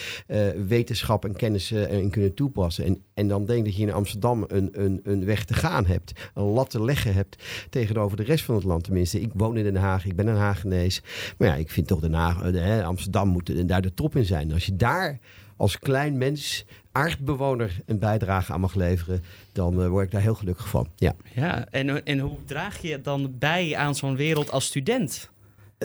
wetenschap 0.67 1.25
en 1.25 1.35
kennis 1.35 1.71
in 1.71 2.09
kunnen 2.09 2.33
toepassen. 2.33 2.85
En, 2.85 3.03
en 3.13 3.27
dan 3.27 3.45
denk 3.45 3.65
dat 3.65 3.75
je 3.75 3.81
in 3.81 3.93
Amsterdam 3.93 4.45
een, 4.47 4.69
een, 4.71 4.99
een 5.03 5.25
weg 5.25 5.45
te 5.45 5.53
gaan 5.53 5.85
hebt, 5.85 6.29
een 6.33 6.43
lat 6.43 6.69
te 6.69 6.83
leggen 6.83 7.13
hebt 7.13 7.43
tegenover 7.69 8.17
de 8.17 8.23
rest 8.23 8.45
van 8.45 8.55
het 8.55 8.63
land. 8.63 8.83
Tenminste, 8.83 9.21
ik 9.21 9.31
woon 9.33 9.57
in 9.57 9.63
Den 9.63 9.75
Haag, 9.75 10.05
ik 10.05 10.15
ben 10.15 10.27
een 10.27 10.35
Haagenees. 10.35 11.01
Maar 11.37 11.47
ja, 11.47 11.55
ik 11.55 11.69
vind 11.69 11.87
toch 11.87 11.99
Den 11.99 12.13
Haag, 12.13 12.43
uh, 12.43 12.85
Amsterdam 12.85 13.27
moet 13.27 13.67
daar 13.67 13.81
de 13.81 13.93
top 13.93 14.15
in 14.15 14.25
zijn. 14.25 14.53
Als 14.53 14.65
je 14.65 14.75
daar 14.75 15.19
als 15.59 15.79
klein 15.79 16.17
mens, 16.17 16.65
aardbewoner, 16.99 17.81
een 17.85 17.99
bijdrage 17.99 18.53
aan 18.53 18.59
mag 18.59 18.75
leveren, 18.75 19.23
dan 19.51 19.81
uh, 19.81 19.87
word 19.87 20.05
ik 20.05 20.11
daar 20.11 20.21
heel 20.21 20.35
gelukkig 20.35 20.67
van. 20.67 20.87
Ja, 20.95 21.13
ja 21.33 21.65
en, 21.69 22.05
en 22.05 22.19
hoe 22.19 22.37
draag 22.45 22.81
je 22.81 23.01
dan 23.01 23.35
bij 23.39 23.75
aan 23.75 23.95
zo'n 23.95 24.15
wereld 24.15 24.51
als 24.51 24.65
student? 24.65 25.29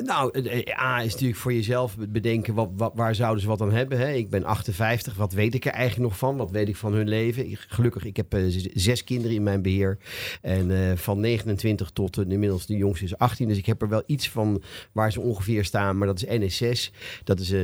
Nou, 0.02 0.32
A 0.80 1.02
is 1.02 1.12
natuurlijk 1.12 1.40
voor 1.40 1.52
jezelf 1.52 1.96
bedenken, 2.08 2.54
wat, 2.54 2.70
wat, 2.76 2.92
waar 2.94 3.14
zouden 3.14 3.42
ze 3.42 3.48
wat 3.48 3.60
aan 3.60 3.72
hebben? 3.72 3.98
Hè? 3.98 4.12
Ik 4.12 4.30
ben 4.30 4.44
58, 4.44 5.16
wat 5.16 5.32
weet 5.32 5.54
ik 5.54 5.64
er 5.64 5.72
eigenlijk 5.72 6.10
nog 6.10 6.18
van? 6.18 6.36
Wat 6.36 6.50
weet 6.50 6.68
ik 6.68 6.76
van 6.76 6.92
hun 6.92 7.08
leven? 7.08 7.46
Gelukkig, 7.50 8.04
ik 8.04 8.16
heb 8.16 8.34
uh, 8.34 8.68
zes 8.74 9.04
kinderen 9.04 9.36
in 9.36 9.42
mijn 9.42 9.62
beheer. 9.62 9.98
En 10.40 10.98
van 10.98 11.20
29 11.20 11.90
tot 11.90 12.18
inmiddels 12.18 12.66
de 12.66 12.76
jongste 12.76 13.04
is 13.04 13.18
18. 13.18 13.48
Dus 13.48 13.58
ik 13.58 13.66
heb 13.66 13.82
er 13.82 13.88
wel 13.88 14.02
iets 14.06 14.28
van 14.28 14.62
waar 14.92 15.12
ze 15.12 15.20
ongeveer 15.20 15.64
staan. 15.64 15.98
Maar 15.98 16.06
dat 16.06 16.22
is 16.22 16.38
NSS. 16.38 16.92
Dat 17.24 17.40
is, 17.40 17.54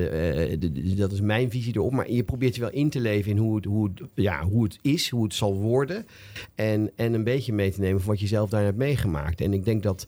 dat 0.96 1.12
is 1.12 1.20
mijn 1.20 1.50
visie 1.50 1.76
erop. 1.76 1.92
Maar 1.92 2.10
je 2.10 2.24
probeert 2.24 2.54
je 2.54 2.60
wel 2.60 2.70
in 2.70 2.90
te 2.90 3.00
leven 3.00 3.30
in 3.30 3.38
hoe 3.38 3.56
het, 3.56 3.64
hoe 3.64 3.90
ja, 4.14 4.42
hoe 4.42 4.64
het 4.64 4.78
is, 4.82 5.08
hoe 5.08 5.24
het 5.24 5.34
zal 5.34 5.54
worden. 5.54 6.06
En, 6.54 6.90
en 6.96 7.14
een 7.14 7.24
beetje 7.24 7.52
mee 7.52 7.72
te 7.72 7.80
nemen 7.80 8.00
van 8.00 8.10
wat 8.10 8.20
je 8.20 8.26
zelf 8.26 8.50
daar 8.50 8.64
hebt 8.64 8.76
meegemaakt. 8.76 9.40
En 9.40 9.52
ik 9.52 9.64
denk 9.64 9.82
dat 9.82 10.06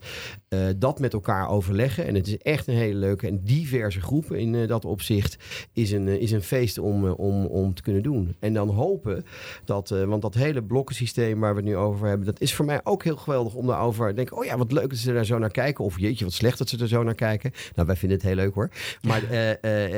dat 0.77 0.99
met 0.99 1.13
elkaar 1.13 1.49
overleggen 1.49 2.12
en 2.13 2.19
het 2.19 2.27
is 2.27 2.37
echt 2.37 2.67
een 2.67 2.73
hele 2.73 2.99
leuke 2.99 3.27
en 3.27 3.41
diverse 3.43 4.01
groep 4.01 4.31
in 4.33 4.53
uh, 4.53 4.67
dat 4.67 4.85
opzicht. 4.85 5.37
Is 5.73 5.91
een, 5.91 6.07
uh, 6.07 6.21
is 6.21 6.31
een 6.31 6.41
feest 6.41 6.77
om, 6.77 7.05
uh, 7.05 7.19
om, 7.19 7.45
om 7.45 7.73
te 7.73 7.81
kunnen 7.81 8.03
doen. 8.03 8.35
En 8.39 8.53
dan 8.53 8.69
hopen 8.69 9.25
dat, 9.65 9.89
want 9.89 10.21
dat 10.21 10.33
hele 10.33 10.63
blokkensysteem 10.63 11.39
waar 11.39 11.55
we 11.55 11.59
het 11.59 11.69
nu 11.69 11.75
over 11.75 12.07
hebben, 12.07 12.25
dat 12.25 12.41
is 12.41 12.53
voor 12.53 12.65
mij 12.65 12.79
ook 12.83 13.03
heel 13.03 13.15
geweldig 13.15 13.53
om 13.53 13.67
daarover 13.67 14.09
te 14.09 14.15
denken. 14.15 14.37
Oh 14.37 14.45
ja, 14.45 14.57
wat 14.57 14.71
leuk 14.71 14.89
dat 14.89 14.97
ze 14.97 15.13
daar 15.13 15.25
zo 15.25 15.37
naar 15.37 15.51
kijken. 15.51 15.85
Of 15.85 15.99
jeetje, 15.99 16.25
wat 16.25 16.33
slecht 16.33 16.57
dat 16.57 16.69
ze 16.69 16.77
er 16.77 16.87
zo 16.87 17.03
naar 17.03 17.15
kijken. 17.15 17.51
Nou, 17.75 17.87
wij 17.87 17.95
vinden 17.95 18.17
het 18.17 18.27
heel 18.27 18.35
leuk 18.35 18.53
hoor. 18.53 18.69
Maar, 19.01 19.23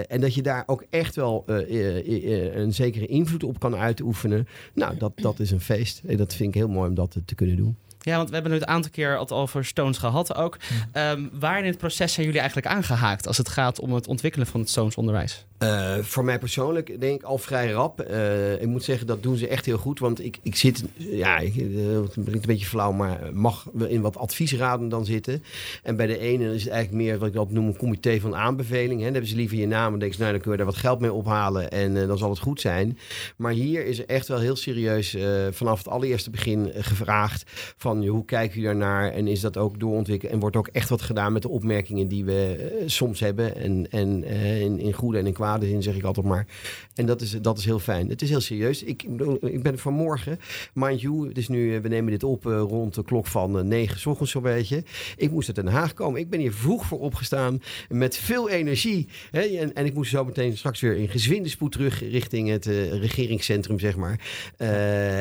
en 0.08 0.22
dat 0.22 0.34
je 0.34 0.42
daar 0.42 0.64
ook 0.66 0.86
echt 0.90 1.16
wel 1.16 1.44
een 1.46 2.74
zekere 2.74 3.06
invloed 3.06 3.44
op 3.44 3.60
kan 3.60 3.76
uitoefenen. 3.76 4.48
Nou, 4.74 4.98
dat, 4.98 5.12
dat 5.16 5.40
is 5.40 5.52
een 5.52 5.62
feest. 5.62 6.02
En 6.06 6.18
dat 6.18 6.36
vind 6.36 6.50
ik 6.50 6.56
heel 6.56 6.70
mooi 6.70 6.90
om 6.90 6.96
dat 6.96 7.18
te 7.26 7.36
kunnen 7.36 7.56
doen. 7.56 7.76
Ja, 8.06 8.16
want 8.16 8.28
we 8.28 8.34
hebben 8.34 8.52
nu 8.52 8.60
het 8.60 8.68
aantal 8.68 8.92
keer 8.92 9.18
al 9.18 9.30
over 9.30 9.66
Stones 9.66 9.98
gehad 9.98 10.36
ook. 10.36 10.58
Um, 10.94 11.30
waar 11.34 11.60
in 11.60 11.66
het 11.66 11.78
proces 11.78 12.14
zijn 12.14 12.26
jullie 12.26 12.42
eigenlijk 12.42 12.72
aangehaakt 12.76 13.28
als 13.28 13.38
het 13.38 13.50
gaat 13.50 13.80
om 13.80 13.94
het 13.94 14.08
ontwikkelen 14.08 14.48
van 14.48 14.60
het 14.60 14.70
Stones 14.70 14.96
onderwijs? 14.96 15.46
Uh, 15.66 15.98
voor 16.02 16.26
mij 16.26 16.40
persoonlijk 16.40 17.02
denk 17.02 17.20
ik 17.20 17.24
al 17.24 17.38
vrij 17.38 17.72
rap. 17.72 18.10
Uh, 18.10 18.62
ik 18.62 18.68
moet 18.68 18.84
zeggen, 18.84 19.08
dat 19.08 19.24
doen 19.24 19.38
ze 19.38 19.48
echt 19.48 19.66
heel 19.66 19.78
goed. 19.78 20.00
Want 20.00 20.24
ik, 20.24 20.40
ik 20.44 20.56
zit, 20.56 20.84
ja, 20.96 21.44
uh, 21.44 22.02
het 22.02 22.12
klinkt 22.14 22.34
een 22.34 22.42
beetje 22.46 22.66
flauw, 22.66 22.92
maar 22.92 23.20
mag 23.34 23.66
in 23.88 24.02
wat 24.02 24.18
adviesraden 24.18 24.90
dan 24.90 25.06
zitten. 25.06 25.44
En 25.84 25.96
bij 25.96 26.08
de 26.08 26.18
ene 26.18 26.54
is 26.54 26.64
het 26.64 26.72
eigenlijk 26.72 27.04
meer 27.04 27.18
wat 27.18 27.28
ik 27.28 27.34
dat 27.34 27.52
noem 27.52 27.68
een 27.68 27.78
comité 27.78 28.20
van 28.20 28.36
aanbeveling. 28.36 29.00
Hè. 29.00 29.04
Dan 29.06 29.14
hebben 29.14 29.30
ze 29.30 29.36
liever 29.36 29.58
je 29.58 29.68
naam 29.68 29.94
en 29.94 30.00
denken 30.00 30.18
ze, 30.18 30.22
nou 30.22 30.34
dan 30.34 30.42
kunnen 30.42 30.60
we 30.60 30.66
daar 30.66 30.74
wat 30.74 30.84
geld 30.84 31.00
mee 31.00 31.14
ophalen 31.14 31.72
en 31.72 32.08
dan 32.08 32.18
zal 32.18 32.30
het 32.30 32.40
goed 32.40 32.62
zijn. 32.62 32.98
Maar 33.36 33.52
hier 33.52 33.86
is 33.86 34.00
er 34.00 34.06
echt 34.06 34.28
wel 34.28 34.40
heel 34.40 34.56
serieus 34.56 35.18
vanaf 35.52 35.78
het 35.78 35.88
allereerste 35.88 36.30
begin 36.30 36.72
gevraagd 36.74 37.52
van 37.78 38.06
hoe 38.06 38.26
kijken 38.26 38.62
jullie 38.62 38.80
daarnaar 38.80 39.12
en 39.12 39.28
is 39.28 39.42
dat 39.42 39.58
ook 39.58 39.80
doorontwikkeld 39.80 40.32
en 40.32 40.40
wordt 40.40 40.56
ook 40.56 40.68
echt 40.68 40.90
wat 40.90 41.02
gedaan 41.02 41.34
met 41.34 41.42
de 41.42 41.50
opmerkingen 41.50 42.08
die 42.08 42.26
we 42.26 42.84
soms 42.86 43.20
hebben 43.20 43.56
en, 43.56 43.88
en 43.90 44.24
in, 44.60 44.80
in 44.80 44.94
goede 44.94 45.18
en 45.18 45.28
in 45.28 45.34
zin 45.62 45.84
zeg 45.84 45.96
ik 45.96 46.04
altijd 46.04 46.26
maar. 46.26 46.48
En 46.96 47.06
dat 47.06 47.22
is, 47.22 47.32
dat 47.32 47.58
is 47.58 47.66
heel 47.66 47.80
fijn. 47.80 48.10
Het 48.10 48.22
is 48.22 48.30
heel 48.30 48.40
serieus. 48.40 48.84
Ik, 48.84 49.04
ik 49.42 49.64
ben 49.64 49.80
vanmorgen, 49.80 50.40
mind 50.74 51.02
you, 51.02 51.28
het 51.28 51.38
is 51.38 51.48
nu, 51.48 51.82
we 51.82 51.88
nemen 51.88 52.12
dit 52.12 52.24
op 52.24 52.46
uh, 52.46 52.60
rond 52.60 52.96
de 52.96 53.04
klok 53.04 53.28
van 53.28 53.58
uh, 53.58 53.64
9 53.64 54.00
s 54.00 54.06
ochtends 54.06 54.32
zo'n 54.32 54.42
beetje. 54.42 54.84
Ik 55.18 55.32
moest 55.32 55.48
uit 55.48 55.56
Den 55.56 55.74
Haag 55.74 55.94
komen. 55.94 56.20
Ik 56.20 56.30
ben 56.30 56.40
hier 56.40 56.54
vroeg 56.54 56.86
voor 56.86 57.00
opgestaan 57.00 57.62
met 57.90 58.18
veel 58.18 58.50
energie. 58.50 59.08
Hè? 59.32 59.42
En, 59.42 59.76
en 59.76 59.86
ik 59.86 59.94
moest 59.94 60.12
zo 60.12 60.26
meteen 60.26 60.58
straks 60.58 60.82
weer 60.82 60.96
in 60.96 61.10
gezwinde 61.10 61.50
spoed 61.50 61.72
terug 61.72 62.00
richting 62.00 62.50
het 62.50 62.66
regeringscentrum, 62.66 63.80
zeg 63.80 63.96
maar. 63.96 64.20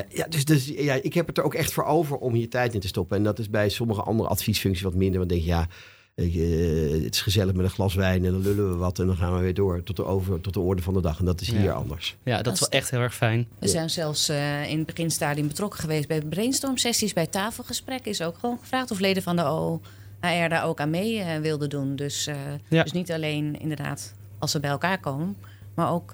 ja, 0.09 0.27
dus, 0.29 0.45
dus 0.45 0.67
ja, 0.67 0.95
ik 0.95 1.15
heb 1.15 1.27
het 1.27 1.39
er 1.39 1.45
ook 1.45 1.55
echt 1.55 1.73
voor 1.73 1.85
over 1.85 2.17
om 2.17 2.35
hier 2.35 2.49
tijd 2.49 2.75
in 2.75 2.81
te 2.81 2.89
stoppen. 2.89 3.17
En 3.17 3.23
dat 3.23 3.39
is 3.39 3.51
bij 3.51 3.69
sommige 3.69 4.03
andere 4.03 4.29
adviesfuncties 4.29 4.83
wat 4.83 4.95
minder. 4.95 5.19
Want 5.19 5.31
denk 5.31 5.43
je, 5.43 5.49
ja 5.49 5.69
je, 6.15 7.01
het 7.05 7.15
is 7.15 7.21
gezellig 7.21 7.55
met 7.55 7.65
een 7.65 7.71
glas 7.71 7.95
wijn 7.95 8.25
en 8.25 8.33
dan 8.33 8.43
lullen 8.43 8.71
we 8.71 8.77
wat 8.77 8.99
en 8.99 9.07
dan 9.07 9.17
gaan 9.17 9.35
we 9.35 9.41
weer 9.41 9.55
door 9.55 9.83
tot 9.83 9.97
de, 9.97 10.05
over, 10.05 10.41
tot 10.41 10.55
de 10.55 10.61
orde 10.61 10.83
van 10.83 10.95
de 10.95 11.01
dag. 11.01 11.19
En 11.19 11.25
dat 11.25 11.41
is 11.41 11.51
hier 11.51 11.73
anders. 11.73 12.17
Ja, 12.23 12.43
dat, 12.43 12.55
is 12.55 12.61
wel 12.61 12.69
echt 12.69 12.91
heel 12.91 13.01
erg 13.01 13.15
fijn. 13.15 13.49
We 13.59 13.69
zijn 13.69 13.91
zelfs 13.91 14.31
uh, 14.31 14.71
in 14.71 14.79
het 14.79 14.87
beginstadium 14.87 15.49
betrokken 15.49 15.81
geweest 15.81 16.09
bij 16.09 16.21
brainstorm 16.21 16.77
sessies, 16.77 17.13
bij 17.13 17.27
tafelgesprekken. 17.27 18.11
Is 18.11 18.23
ook 18.23 18.39
gewoon 18.39 18.59
gevraagd 18.59 18.91
of 18.91 18.99
leden 18.99 19.23
van 19.23 19.37
de 19.37 19.43
OHR 19.43 20.49
daar 20.49 20.65
ook 20.65 20.81
aan 20.81 20.91
mee 20.91 21.19
uh, 21.19 21.37
wilden 21.37 21.69
doen. 21.69 21.97
Dus, 21.97 22.29
uh, 22.29 22.35
ja. 22.69 22.83
dus 22.83 22.93
niet 22.93 23.13
alleen 23.13 23.61
inderdaad 23.61 24.15
als 24.39 24.51
ze 24.51 24.61
bij 24.61 24.71
elkaar 24.71 25.01
komen, 25.01 25.37
maar 25.75 25.91
ook 25.91 26.13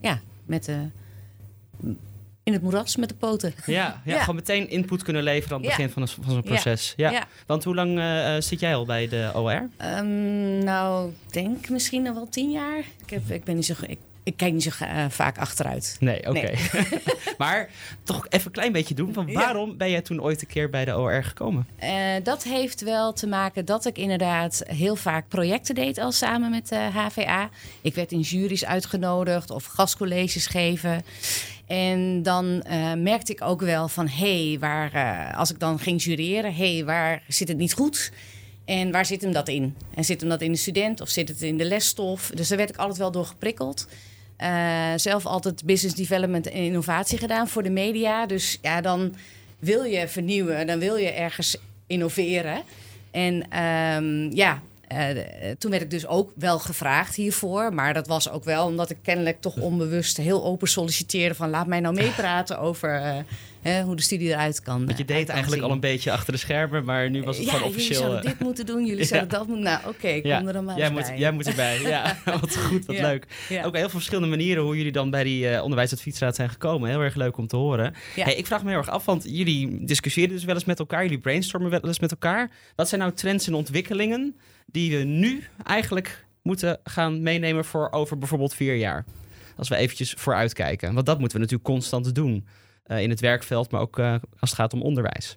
ja, 0.00 0.20
met 0.44 0.64
de 0.64 0.88
in 2.44 2.52
het 2.52 2.62
moeras 2.62 2.96
met 2.96 3.08
de 3.08 3.14
poten. 3.14 3.54
Ja, 3.66 4.02
ja, 4.04 4.18
gewoon 4.20 4.34
meteen 4.34 4.68
input 4.68 5.02
kunnen 5.02 5.22
leveren 5.22 5.56
aan 5.56 5.62
het 5.62 5.70
begin 5.70 5.90
van, 5.90 6.08
van 6.08 6.32
zo'n 6.32 6.42
proces. 6.42 6.92
Ja. 6.96 7.26
Want 7.46 7.64
hoe 7.64 7.74
lang 7.74 7.98
uh, 7.98 8.34
zit 8.38 8.60
jij 8.60 8.74
al 8.74 8.84
bij 8.84 9.08
de 9.08 9.30
OR? 9.34 9.52
Um, 9.52 9.70
ehm, 9.76 10.64
nou, 10.64 11.10
ik 11.26 11.32
denk 11.32 11.68
misschien 11.68 12.06
al 12.08 12.14
wel 12.14 12.28
tien 12.28 12.50
jaar. 12.50 12.78
Ik, 12.78 13.10
heb, 13.10 13.30
ik 13.30 13.44
ben 13.44 13.54
niet 13.54 13.66
zo... 13.66 13.74
Ik, 13.86 13.98
ik 14.24 14.36
kijk 14.36 14.52
niet 14.52 14.62
zo 14.62 14.84
uh, 14.84 15.04
vaak 15.08 15.38
achteruit. 15.38 15.96
Nee, 16.00 16.18
oké. 16.18 16.28
Okay. 16.28 16.58
Nee. 16.72 17.00
maar 17.38 17.70
toch 18.02 18.26
even 18.28 18.46
een 18.46 18.52
klein 18.52 18.72
beetje 18.72 18.94
doen. 18.94 19.12
Van 19.12 19.32
waarom 19.32 19.70
ja. 19.70 19.76
ben 19.76 19.90
jij 19.90 20.00
toen 20.02 20.22
ooit 20.22 20.40
een 20.40 20.46
keer 20.46 20.70
bij 20.70 20.84
de 20.84 20.98
OR 20.98 21.24
gekomen? 21.24 21.66
Uh, 21.82 21.90
dat 22.22 22.42
heeft 22.42 22.80
wel 22.80 23.12
te 23.12 23.26
maken 23.26 23.64
dat 23.64 23.86
ik 23.86 23.98
inderdaad 23.98 24.62
heel 24.66 24.96
vaak 24.96 25.28
projecten 25.28 25.74
deed 25.74 25.98
al 25.98 26.12
samen 26.12 26.50
met 26.50 26.68
de 26.68 26.76
HVA. 26.76 27.50
Ik 27.80 27.94
werd 27.94 28.12
in 28.12 28.20
juries 28.20 28.64
uitgenodigd 28.64 29.50
of 29.50 29.64
gastcolleges 29.64 30.46
geven. 30.46 31.04
En 31.72 32.22
dan 32.22 32.64
uh, 32.70 32.92
merkte 32.94 33.32
ik 33.32 33.42
ook 33.42 33.60
wel 33.60 33.88
van, 33.88 34.08
hé, 34.08 34.48
hey, 34.48 34.58
waar, 34.58 34.94
uh, 34.94 35.38
als 35.38 35.50
ik 35.50 35.58
dan 35.58 35.78
ging 35.78 36.02
jureren, 36.02 36.54
hé, 36.54 36.74
hey, 36.74 36.84
waar 36.84 37.22
zit 37.28 37.48
het 37.48 37.56
niet 37.56 37.72
goed? 37.72 38.12
En 38.64 38.90
waar 38.90 39.06
zit 39.06 39.22
hem 39.22 39.32
dat 39.32 39.48
in? 39.48 39.76
En 39.94 40.04
zit 40.04 40.20
hem 40.20 40.30
dat 40.30 40.40
in 40.40 40.52
de 40.52 40.58
student 40.58 41.00
of 41.00 41.08
zit 41.08 41.28
het 41.28 41.42
in 41.42 41.56
de 41.56 41.64
lesstof? 41.64 42.30
Dus 42.34 42.48
daar 42.48 42.58
werd 42.58 42.70
ik 42.70 42.76
altijd 42.76 42.98
wel 42.98 43.10
door 43.10 43.24
geprikkeld. 43.24 43.86
Uh, 44.38 44.92
zelf 44.96 45.26
altijd 45.26 45.64
business 45.64 45.96
development 45.96 46.46
en 46.46 46.62
innovatie 46.62 47.18
gedaan 47.18 47.48
voor 47.48 47.62
de 47.62 47.70
media. 47.70 48.26
Dus 48.26 48.58
ja, 48.62 48.80
dan 48.80 49.14
wil 49.58 49.82
je 49.84 50.08
vernieuwen, 50.08 50.66
dan 50.66 50.78
wil 50.78 50.96
je 50.96 51.10
ergens 51.10 51.56
innoveren. 51.86 52.62
En 53.10 53.58
um, 53.62 54.32
ja, 54.32 54.62
toen 55.58 55.70
werd 55.70 55.82
ik 55.82 55.90
dus 55.90 56.06
ook 56.06 56.32
wel 56.34 56.58
gevraagd 56.58 57.14
hiervoor. 57.14 57.74
Maar 57.74 57.94
dat 57.94 58.06
was 58.06 58.30
ook 58.30 58.44
wel 58.44 58.66
omdat 58.66 58.90
ik 58.90 58.96
kennelijk 59.02 59.40
toch 59.40 59.56
onbewust 59.56 60.16
heel 60.16 60.44
open 60.44 60.68
solliciteerde 60.68 61.34
van 61.34 61.50
laat 61.50 61.66
mij 61.66 61.80
nou 61.80 61.94
meepraten 61.94 62.58
over 62.68 63.00
uh, 63.00 63.16
hè, 63.62 63.82
hoe 63.82 63.96
de 63.96 64.02
studie 64.02 64.28
eruit 64.28 64.62
kan. 64.62 64.86
Want 64.86 64.98
je 64.98 65.04
deed 65.04 65.28
eigenlijk 65.28 65.62
al 65.62 65.70
een 65.70 65.80
beetje 65.80 66.12
achter 66.12 66.32
de 66.32 66.38
schermen, 66.38 66.84
maar 66.84 67.10
nu 67.10 67.22
was 67.22 67.36
het 67.36 67.46
ja, 67.46 67.52
gewoon 67.52 67.68
officieel. 67.68 68.00
Jullie 68.00 68.12
zouden 68.12 68.30
dit 68.30 68.40
moeten 68.40 68.66
doen, 68.66 68.86
jullie 68.86 69.04
zouden 69.14 69.30
dat 69.30 69.46
moeten. 69.46 69.64
Nou, 69.64 69.78
oké, 69.78 69.88
okay, 69.88 70.20
kom 70.20 70.46
er 70.46 70.52
dan 70.52 70.64
maar 70.64 70.76
jij 70.76 70.90
moet, 70.90 71.06
bij. 71.06 71.18
Jij 71.18 71.32
moet 71.32 71.46
erbij. 71.46 71.80
Ja, 71.80 72.16
wat 72.40 72.56
goed, 72.56 72.86
wat 72.86 72.98
leuk. 72.98 73.26
Ook 73.50 73.74
heel 73.74 73.88
veel 73.88 73.88
verschillende 73.88 74.28
manieren 74.28 74.62
hoe 74.62 74.76
jullie 74.76 74.92
dan 74.92 75.10
bij 75.10 75.24
die 75.24 75.50
uh, 75.50 75.62
onderwijsadviesraad 75.62 76.34
zijn 76.34 76.50
gekomen. 76.50 76.90
Heel 76.90 77.00
erg 77.00 77.14
leuk 77.14 77.36
om 77.36 77.46
te 77.46 77.56
horen. 77.56 77.94
Hey, 78.14 78.34
ik 78.34 78.46
vraag 78.46 78.62
me 78.62 78.68
heel 78.68 78.78
erg 78.78 78.90
af, 78.90 79.04
want 79.04 79.24
jullie 79.26 79.84
discussiëren 79.84 80.30
dus 80.30 80.44
wel 80.44 80.54
eens 80.54 80.64
met 80.64 80.78
elkaar, 80.78 81.02
jullie 81.02 81.18
brainstormen 81.18 81.70
wel 81.70 81.80
eens 81.84 82.00
met 82.00 82.10
elkaar. 82.10 82.50
Wat 82.76 82.88
zijn 82.88 83.00
nou 83.00 83.12
trends 83.12 83.46
en 83.46 83.54
ontwikkelingen? 83.54 84.36
Die 84.72 84.98
we 84.98 85.04
nu 85.04 85.44
eigenlijk 85.64 86.24
moeten 86.42 86.80
gaan 86.84 87.22
meenemen 87.22 87.64
voor 87.64 87.90
over 87.90 88.18
bijvoorbeeld 88.18 88.54
vier 88.54 88.76
jaar. 88.76 89.04
Als 89.56 89.68
we 89.68 89.76
eventjes 89.76 90.12
vooruit 90.12 90.52
kijken. 90.52 90.94
Want 90.94 91.06
dat 91.06 91.18
moeten 91.18 91.36
we 91.36 91.42
natuurlijk 91.42 91.70
constant 91.70 92.14
doen. 92.14 92.46
Uh, 92.86 93.02
in 93.02 93.10
het 93.10 93.20
werkveld, 93.20 93.70
maar 93.70 93.80
ook 93.80 93.98
uh, 93.98 94.12
als 94.12 94.50
het 94.50 94.58
gaat 94.58 94.72
om 94.72 94.82
onderwijs. 94.82 95.36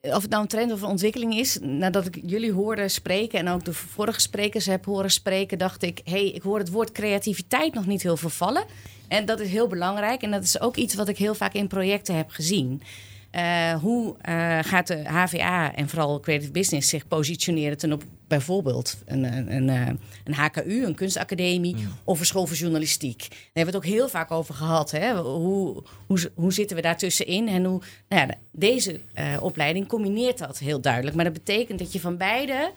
Of 0.00 0.22
het 0.22 0.30
nou 0.30 0.42
een 0.42 0.48
trend 0.48 0.72
of 0.72 0.82
een 0.82 0.88
ontwikkeling 0.88 1.34
is, 1.34 1.58
nadat 1.60 2.06
ik 2.06 2.18
jullie 2.22 2.52
hoorde 2.52 2.88
spreken 2.88 3.38
en 3.38 3.48
ook 3.48 3.64
de 3.64 3.72
vorige 3.72 4.20
sprekers 4.20 4.66
heb 4.66 4.84
horen 4.84 5.10
spreken, 5.10 5.58
dacht 5.58 5.82
ik: 5.82 6.00
hé, 6.04 6.10
hey, 6.10 6.30
ik 6.30 6.42
hoor 6.42 6.58
het 6.58 6.70
woord 6.70 6.92
creativiteit 6.92 7.74
nog 7.74 7.86
niet 7.86 8.02
heel 8.02 8.16
veel 8.16 8.28
vallen. 8.28 8.64
En 9.08 9.24
dat 9.24 9.40
is 9.40 9.48
heel 9.48 9.66
belangrijk. 9.66 10.22
En 10.22 10.30
dat 10.30 10.42
is 10.42 10.60
ook 10.60 10.76
iets 10.76 10.94
wat 10.94 11.08
ik 11.08 11.18
heel 11.18 11.34
vaak 11.34 11.52
in 11.52 11.66
projecten 11.68 12.16
heb 12.16 12.30
gezien. 12.30 12.82
Uh, 13.32 13.74
hoe 13.74 14.16
uh, 14.28 14.58
gaat 14.62 14.86
de 14.86 15.08
HVA 15.08 15.74
en 15.74 15.88
vooral 15.88 16.20
creative 16.20 16.50
business 16.50 16.88
zich 16.88 17.08
positioneren 17.08 17.78
ten 17.78 17.92
op 17.92 18.04
bijvoorbeeld 18.28 18.96
een, 19.04 19.24
een, 19.24 19.68
een, 19.68 19.98
een 20.24 20.34
HKU, 20.34 20.84
een 20.84 20.94
kunstacademie 20.94 21.74
mm. 21.74 21.88
of 22.04 22.20
een 22.20 22.26
school 22.26 22.46
voor 22.46 22.56
journalistiek? 22.56 23.18
Daar 23.18 23.38
hebben 23.52 23.74
we 23.74 23.78
het 23.78 23.86
ook 23.86 23.94
heel 23.94 24.08
vaak 24.08 24.30
over 24.30 24.54
gehad. 24.54 24.90
Hè? 24.90 25.16
Hoe, 25.20 25.82
hoe, 26.06 26.30
hoe 26.34 26.52
zitten 26.52 26.76
we 26.76 26.82
daartussenin? 26.82 27.48
En 27.48 27.64
hoe, 27.64 27.80
nou 28.08 28.26
ja, 28.26 28.34
deze 28.52 29.00
uh, 29.14 29.36
opleiding 29.40 29.86
combineert 29.86 30.38
dat 30.38 30.58
heel 30.58 30.80
duidelijk. 30.80 31.16
Maar 31.16 31.24
dat 31.24 31.34
betekent 31.34 31.78
dat 31.78 31.92
je 31.92 32.00
van 32.00 32.16
beide 32.16 32.72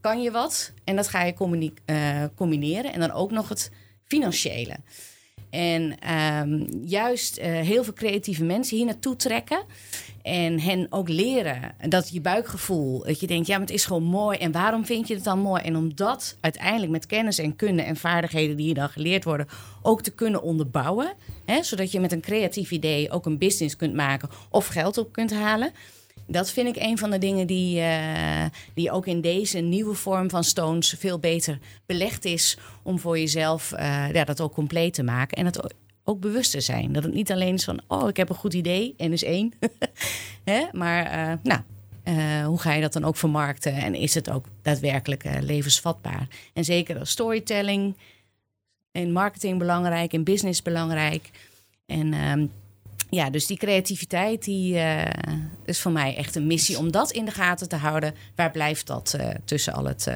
kan 0.00 0.22
je 0.22 0.30
wat 0.30 0.72
en 0.84 0.96
dat 0.96 1.08
ga 1.08 1.22
je 1.22 1.34
combineren. 2.34 2.92
En 2.92 3.00
dan 3.00 3.12
ook 3.12 3.30
nog 3.30 3.48
het 3.48 3.70
financiële. 4.04 4.76
En 5.52 5.94
um, 6.42 6.66
juist 6.84 7.38
uh, 7.38 7.44
heel 7.44 7.84
veel 7.84 7.92
creatieve 7.92 8.44
mensen 8.44 8.76
hier 8.76 8.86
naartoe 8.86 9.16
trekken. 9.16 9.62
En 10.22 10.60
hen 10.60 10.86
ook 10.90 11.08
leren 11.08 11.74
dat 11.88 12.08
je 12.08 12.20
buikgevoel, 12.20 13.04
dat 13.04 13.20
je 13.20 13.26
denkt, 13.26 13.46
ja, 13.46 13.52
maar 13.58 13.66
het 13.66 13.74
is 13.74 13.84
gewoon 13.84 14.02
mooi. 14.02 14.38
En 14.38 14.52
waarom 14.52 14.86
vind 14.86 15.08
je 15.08 15.14
het 15.14 15.24
dan 15.24 15.38
mooi? 15.38 15.62
En 15.62 15.76
om 15.76 15.94
dat 15.94 16.36
uiteindelijk 16.40 16.92
met 16.92 17.06
kennis 17.06 17.38
en 17.38 17.56
kunde 17.56 17.82
en 17.82 17.96
vaardigheden 17.96 18.56
die 18.56 18.66
hier 18.66 18.74
dan 18.74 18.88
geleerd 18.88 19.24
worden, 19.24 19.48
ook 19.82 20.02
te 20.02 20.10
kunnen 20.10 20.42
onderbouwen. 20.42 21.12
Hè, 21.44 21.62
zodat 21.62 21.92
je 21.92 22.00
met 22.00 22.12
een 22.12 22.20
creatief 22.20 22.70
idee 22.70 23.10
ook 23.10 23.26
een 23.26 23.38
business 23.38 23.76
kunt 23.76 23.94
maken 23.94 24.28
of 24.50 24.66
geld 24.66 24.98
op 24.98 25.12
kunt 25.12 25.32
halen. 25.32 25.72
Dat 26.32 26.50
vind 26.50 26.76
ik 26.76 26.82
een 26.82 26.98
van 26.98 27.10
de 27.10 27.18
dingen 27.18 27.46
die, 27.46 27.80
uh, 27.80 28.44
die 28.74 28.90
ook 28.90 29.06
in 29.06 29.20
deze 29.20 29.58
nieuwe 29.58 29.94
vorm 29.94 30.30
van 30.30 30.44
Stones 30.44 30.94
veel 30.98 31.18
beter 31.18 31.58
belegd 31.86 32.24
is 32.24 32.58
om 32.82 32.98
voor 32.98 33.18
jezelf 33.18 33.72
uh, 33.72 34.12
ja, 34.12 34.24
dat 34.24 34.40
ook 34.40 34.52
compleet 34.52 34.94
te 34.94 35.02
maken. 35.02 35.36
En 35.36 35.44
het 35.44 35.74
ook 36.04 36.20
bewust 36.20 36.50
te 36.50 36.60
zijn. 36.60 36.92
Dat 36.92 37.02
het 37.02 37.14
niet 37.14 37.32
alleen 37.32 37.54
is 37.54 37.64
van, 37.64 37.80
oh, 37.88 38.08
ik 38.08 38.16
heb 38.16 38.28
een 38.28 38.34
goed 38.34 38.54
idee, 38.54 38.94
en 38.96 39.12
is 39.12 39.24
één. 39.24 39.52
Hè? 40.44 40.64
Maar 40.72 41.28
uh, 41.28 41.34
nou, 41.42 41.60
hoe 42.44 42.60
ga 42.60 42.72
je 42.72 42.80
dat 42.80 42.92
dan 42.92 43.04
ook 43.04 43.16
vermarkten? 43.16 43.74
En 43.74 43.94
is 43.94 44.14
het 44.14 44.30
ook 44.30 44.46
daadwerkelijk 44.62 45.24
levensvatbaar? 45.40 46.28
En 46.52 46.64
zeker 46.64 46.98
als 46.98 47.10
storytelling 47.10 47.94
in 48.92 49.12
marketing 49.12 49.58
belangrijk, 49.58 50.12
in 50.12 50.24
business 50.24 50.62
belangrijk. 50.62 51.30
En 51.86 52.12
ehm, 52.12 52.46
ja, 53.16 53.30
dus 53.30 53.46
die 53.46 53.56
creativiteit 53.56 54.44
die, 54.44 54.74
uh, 54.74 55.04
is 55.64 55.80
voor 55.80 55.92
mij 55.92 56.16
echt 56.16 56.34
een 56.36 56.46
missie 56.46 56.78
om 56.78 56.90
dat 56.90 57.10
in 57.10 57.24
de 57.24 57.30
gaten 57.30 57.68
te 57.68 57.76
houden. 57.76 58.14
Waar 58.34 58.50
blijft 58.50 58.86
dat 58.86 59.14
uh, 59.16 59.28
tussen 59.44 59.72
al 59.72 59.84
het 59.84 60.06
uh, 60.08 60.14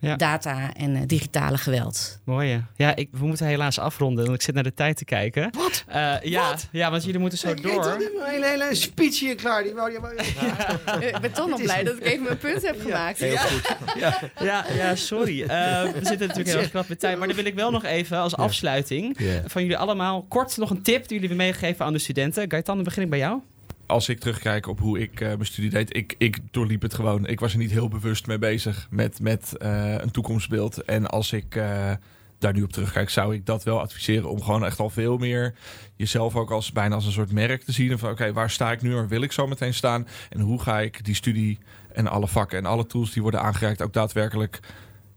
ja. 0.00 0.16
data 0.16 0.74
en 0.74 0.96
uh, 0.96 1.00
digitale 1.06 1.58
geweld. 1.58 2.20
Mooi. 2.24 2.64
Ja, 2.76 2.96
ik, 2.96 3.08
we 3.12 3.26
moeten 3.26 3.46
helaas 3.46 3.78
afronden, 3.78 4.24
want 4.24 4.36
ik 4.36 4.42
zit 4.42 4.54
naar 4.54 4.62
de 4.62 4.74
tijd 4.74 4.96
te 4.96 5.04
kijken. 5.04 5.50
Wat? 5.56 5.84
Uh, 5.88 5.94
ja, 6.22 6.54
ja, 6.72 6.90
want 6.90 7.04
jullie 7.04 7.20
moeten 7.20 7.38
zo 7.38 7.48
ik 7.48 7.62
door. 7.62 7.84
Ik 7.84 8.00
heb 8.02 8.12
een 8.14 8.30
hele, 8.30 8.46
hele 8.46 8.74
speech 8.74 9.18
hier 9.18 9.34
klaar. 9.34 9.62
Die 9.62 9.74
wou, 9.74 9.90
die 9.90 9.98
wou, 9.98 10.14
ja. 10.14 10.98
Ik 11.14 11.20
ben 11.20 11.32
toch 11.32 11.48
nog 11.48 11.62
blij 11.62 11.84
dat 11.84 11.96
ik 11.96 12.04
even 12.04 12.22
mijn 12.22 12.38
punt 12.38 12.62
heb 12.62 12.80
gemaakt. 12.80 13.18
Heel 13.18 13.36
goed. 13.36 13.76
Ja, 13.98 14.20
ja, 14.40 14.64
ja 14.74 14.94
sorry. 14.94 15.40
Uh, 15.40 15.48
we 15.48 16.00
zitten 16.02 16.18
natuurlijk 16.18 16.48
heel 16.48 16.58
erg 16.58 16.70
knap 16.70 16.88
met 16.88 17.00
tijd. 17.00 17.18
Maar 17.18 17.26
dan 17.26 17.36
wil 17.36 17.44
ik 17.44 17.54
wel 17.54 17.70
nog 17.70 17.84
even 17.84 18.18
als 18.18 18.36
afsluiting 18.36 19.16
van 19.46 19.62
jullie 19.62 19.76
allemaal 19.76 20.22
kort 20.28 20.56
nog 20.56 20.70
een 20.70 20.82
tip 20.82 21.08
die 21.08 21.20
jullie 21.20 21.28
willen 21.28 21.44
meegeven 21.44 21.84
aan 21.84 21.92
de 21.92 21.98
studenten. 21.98 22.50
Gaetan, 22.50 22.74
dan 22.74 22.84
begin 22.84 23.02
ik 23.02 23.10
bij 23.10 23.18
jou 23.18 23.40
als 23.90 24.08
ik 24.08 24.20
terugkijk 24.20 24.66
op 24.66 24.78
hoe 24.78 24.98
ik 24.98 25.20
uh, 25.20 25.28
mijn 25.28 25.46
studie 25.46 25.70
deed, 25.70 25.96
ik, 25.96 26.14
ik 26.18 26.38
doorliep 26.50 26.82
het 26.82 26.94
gewoon. 26.94 27.26
Ik 27.26 27.40
was 27.40 27.52
er 27.52 27.58
niet 27.58 27.70
heel 27.70 27.88
bewust 27.88 28.26
mee 28.26 28.38
bezig 28.38 28.86
met, 28.90 29.20
met 29.20 29.52
uh, 29.58 29.94
een 29.98 30.10
toekomstbeeld. 30.10 30.84
En 30.84 31.06
als 31.06 31.32
ik 31.32 31.54
uh, 31.54 31.90
daar 32.38 32.52
nu 32.52 32.62
op 32.62 32.72
terugkijk, 32.72 33.10
zou 33.10 33.34
ik 33.34 33.46
dat 33.46 33.64
wel 33.64 33.80
adviseren 33.80 34.30
om 34.30 34.42
gewoon 34.42 34.64
echt 34.64 34.78
al 34.78 34.90
veel 34.90 35.18
meer 35.18 35.54
jezelf 35.96 36.36
ook 36.36 36.50
als 36.50 36.72
bijna 36.72 36.94
als 36.94 37.06
een 37.06 37.12
soort 37.12 37.32
merk 37.32 37.62
te 37.62 37.72
zien. 37.72 37.98
Van 37.98 38.10
oké, 38.10 38.32
waar 38.32 38.50
sta 38.50 38.72
ik 38.72 38.82
nu? 38.82 38.94
Waar 38.94 39.08
wil 39.08 39.22
ik 39.22 39.32
zo 39.32 39.46
meteen 39.46 39.74
staan? 39.74 40.06
En 40.28 40.40
hoe 40.40 40.62
ga 40.62 40.80
ik 40.80 41.04
die 41.04 41.14
studie 41.14 41.58
en 41.92 42.06
alle 42.06 42.28
vakken 42.28 42.58
en 42.58 42.66
alle 42.66 42.86
tools 42.86 43.12
die 43.12 43.22
worden 43.22 43.42
aangereikt 43.42 43.82
ook 43.82 43.92
daadwerkelijk 43.92 44.60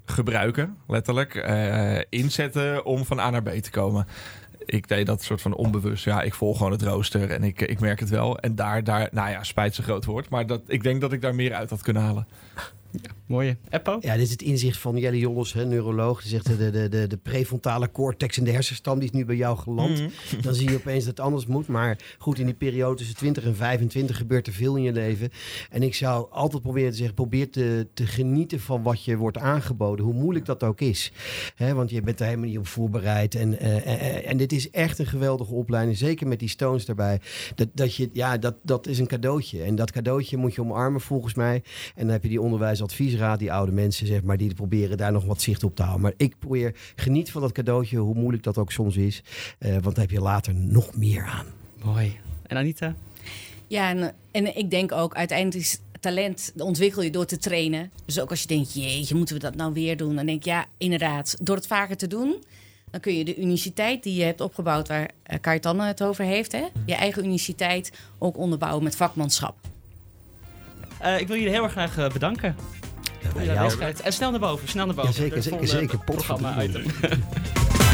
gebruiken, 0.06 0.78
letterlijk, 0.88 1.36
inzetten 2.10 2.86
om 2.86 3.06
van 3.06 3.20
A 3.20 3.30
naar 3.30 3.44
B 3.44 3.50
te 3.50 3.72
komen 3.72 4.08
ik 4.66 4.88
deed 4.88 5.06
dat 5.06 5.24
soort 5.24 5.42
van 5.42 5.56
onbewust. 5.56 6.06
Ja, 6.06 6.22
ik 6.22 6.34
volg 6.34 6.58
gewoon 6.58 6.72
het 6.72 6.82
rooster 6.82 7.30
en 7.30 7.44
ik, 7.44 7.62
ik 7.62 7.80
merk 7.80 8.00
het 8.00 8.10
wel. 8.10 8.40
En 8.40 8.56
daar, 8.56 8.84
daar, 8.84 9.10
nou 9.12 9.30
ja, 9.30 9.44
spijt 9.44 9.76
ze 9.76 9.84
groot 9.84 10.06
woord. 10.06 10.30
Maar 10.30 10.48
dat, 10.48 10.62
ik 10.68 10.84
denk 10.84 11.02
dat 11.02 11.12
ik 11.12 11.22
daar 11.22 11.36
meer 11.36 11.54
uit 11.54 11.70
had 11.70 11.82
kunnen 11.82 12.04
halen. 12.04 12.28
Ja, 13.02 13.12
mooie. 13.26 13.58
Eppo? 13.70 13.98
Ja, 14.00 14.14
dit 14.14 14.26
is 14.26 14.32
het 14.32 14.42
inzicht 14.42 14.78
van 14.78 14.98
Jelle 14.98 15.18
Jolles, 15.18 15.54
hè, 15.54 15.66
neuroloog. 15.66 16.22
Die 16.22 16.30
zegt 16.30 16.46
de, 16.46 16.72
de, 16.72 16.90
de, 16.90 17.08
de 17.08 17.18
prefrontale 17.18 17.92
cortex 17.92 18.38
en 18.38 18.44
de 18.44 18.52
hersenstam 18.52 19.00
die 19.00 19.10
is 19.10 19.16
nu 19.16 19.26
bij 19.26 19.36
jou 19.36 19.58
geland. 19.58 19.90
Mm 19.90 19.96
-hmm. 20.30 20.42
Dan 20.46 20.54
zie 20.54 20.70
je 20.70 20.76
opeens 20.76 21.06
dat 21.06 21.18
het 21.18 21.26
anders 21.26 21.46
moet. 21.46 21.68
Maar 21.68 21.98
goed, 22.18 22.40
in 22.40 22.46
die 22.46 22.56
periode 22.56 22.96
tussen 22.96 23.16
20 23.16 23.44
en 23.44 23.56
25 23.56 24.18
gebeurt 24.18 24.48
er 24.48 24.54
veel 24.54 24.76
in 24.76 24.84
je 24.84 24.92
leven. 24.92 25.30
En 25.70 25.84
ik 25.84 25.96
zou 25.96 26.32
altijd 26.32 26.62
proberen 26.62 26.92
te 26.92 26.98
zeggen, 26.98 27.16
probeer 27.16 27.50
te, 27.50 27.88
te 27.94 28.06
genieten 28.06 28.60
van 28.60 28.84
wat 28.84 29.04
je 29.04 29.18
wordt 29.18 29.38
aangeboden. 29.38 30.06
Hoe 30.06 30.14
moeilijk 30.14 30.46
dat 30.46 30.64
ook 30.64 30.82
is. 30.82 31.12
Hè, 31.56 31.74
want 31.74 31.90
je 31.90 32.02
bent 32.02 32.20
er 32.20 32.26
helemaal 32.26 32.48
niet 32.48 32.58
op 32.58 32.68
voorbereid. 32.68 33.36
En, 33.36 33.54
uh, 33.64 34.30
en 34.30 34.38
dit 34.38 34.52
is 34.52 34.70
echt 34.70 35.00
een 35.00 35.06
geweldige 35.06 35.54
opleiding. 35.54 35.98
Zeker 35.98 36.28
met 36.28 36.40
die 36.40 36.50
Stones 36.50 36.86
daarbij. 36.86 37.22
Dat, 37.56 37.68
dat, 37.74 37.96
je, 37.96 38.10
ja, 38.14 38.38
dat, 38.38 38.56
dat 38.64 38.88
is 38.88 39.00
een 39.00 39.08
cadeautje. 39.08 39.64
En 39.64 39.76
dat 39.76 39.92
cadeautje 39.92 40.38
moet 40.38 40.56
je 40.56 40.62
omarmen 40.62 41.02
volgens 41.02 41.34
mij. 41.34 41.64
En 41.96 42.04
dan 42.04 42.10
heb 42.10 42.24
je 42.24 42.30
die 42.30 42.42
onderwijsadviesraad, 42.84 43.40
die 43.40 43.52
oude 43.52 43.72
mensen, 43.72 44.08
zeg 44.08 44.24
maar, 44.24 44.38
die 44.38 44.54
proberen 44.54 44.98
daar 44.98 45.12
nog 45.12 45.26
wat 45.26 45.42
zicht 45.42 45.64
op 45.64 45.76
te 45.76 45.82
houden. 45.82 46.04
Maar 46.04 46.14
ik 46.18 46.40
probeer 46.40 46.76
geniet 46.96 47.32
van 47.32 47.42
dat 47.42 47.52
cadeautje, 47.52 47.98
hoe 47.98 48.16
moeilijk 48.16 48.44
dat 48.44 48.58
ook 48.58 48.72
soms 48.72 48.96
is. 48.96 49.24
Uh, 49.60 49.72
want 49.72 49.84
dan 49.84 50.00
heb 50.00 50.12
je 50.12 50.22
later 50.22 50.56
nog 50.56 50.96
meer 50.96 51.24
aan. 51.24 51.46
Mooi. 51.84 52.20
En 52.48 52.58
Anita? 52.58 52.96
Ja, 53.68 53.90
en, 53.90 54.16
en 54.32 54.58
ik 54.58 54.70
denk 54.70 54.92
ook 54.92 55.14
uiteindelijk 55.14 55.64
is 55.64 55.80
talent 56.00 56.54
ontwikkel 56.58 57.02
je 57.02 57.10
door 57.10 57.26
te 57.26 57.38
trainen. 57.38 57.92
Dus 58.06 58.20
ook 58.20 58.30
als 58.30 58.42
je 58.42 58.48
denkt, 58.48 58.74
jeetje, 58.74 59.16
moeten 59.16 59.36
we 59.36 59.42
dat 59.42 59.56
nou 59.56 59.74
weer 59.74 59.98
doen? 59.98 60.16
Dan 60.16 60.26
denk 60.26 60.38
ik, 60.38 60.46
ja, 60.46 60.66
inderdaad, 60.78 61.38
door 61.42 61.56
het 61.56 61.68
vaker 61.68 61.98
te 61.98 62.08
doen... 62.08 62.44
dan 62.92 63.00
kun 63.00 63.18
je 63.18 63.26
de 63.26 63.38
uniciteit 63.38 64.04
die 64.04 64.16
je 64.16 64.24
hebt 64.24 64.42
opgebouwd... 64.42 64.88
waar 64.88 65.12
uh, 65.32 65.38
Kajetan 65.42 65.80
het 65.80 66.04
over 66.04 66.26
heeft, 66.26 66.52
hè? 66.52 66.66
je 66.86 66.96
eigen 66.96 67.26
uniciteit 67.26 67.92
ook 68.18 68.38
onderbouwen 68.38 68.84
met 68.84 68.96
vakmanschap. 68.96 69.56
Uh, 71.04 71.20
ik 71.20 71.28
wil 71.28 71.36
jullie 71.36 71.52
heel 71.52 71.64
erg 71.64 71.72
graag 71.72 71.98
uh, 71.98 72.10
bedanken. 72.10 72.56
Ja, 73.40 73.70
En 74.04 74.14
snel 74.14 74.32
naar 74.32 74.40
boven, 74.40 74.68
snel 74.68 74.86
naar 74.86 74.96
boven. 74.96 75.12
Ja, 75.12 75.18
zeker, 75.18 75.44
zeker, 75.44 75.68
zeker. 75.68 75.98
Pot 75.98 76.24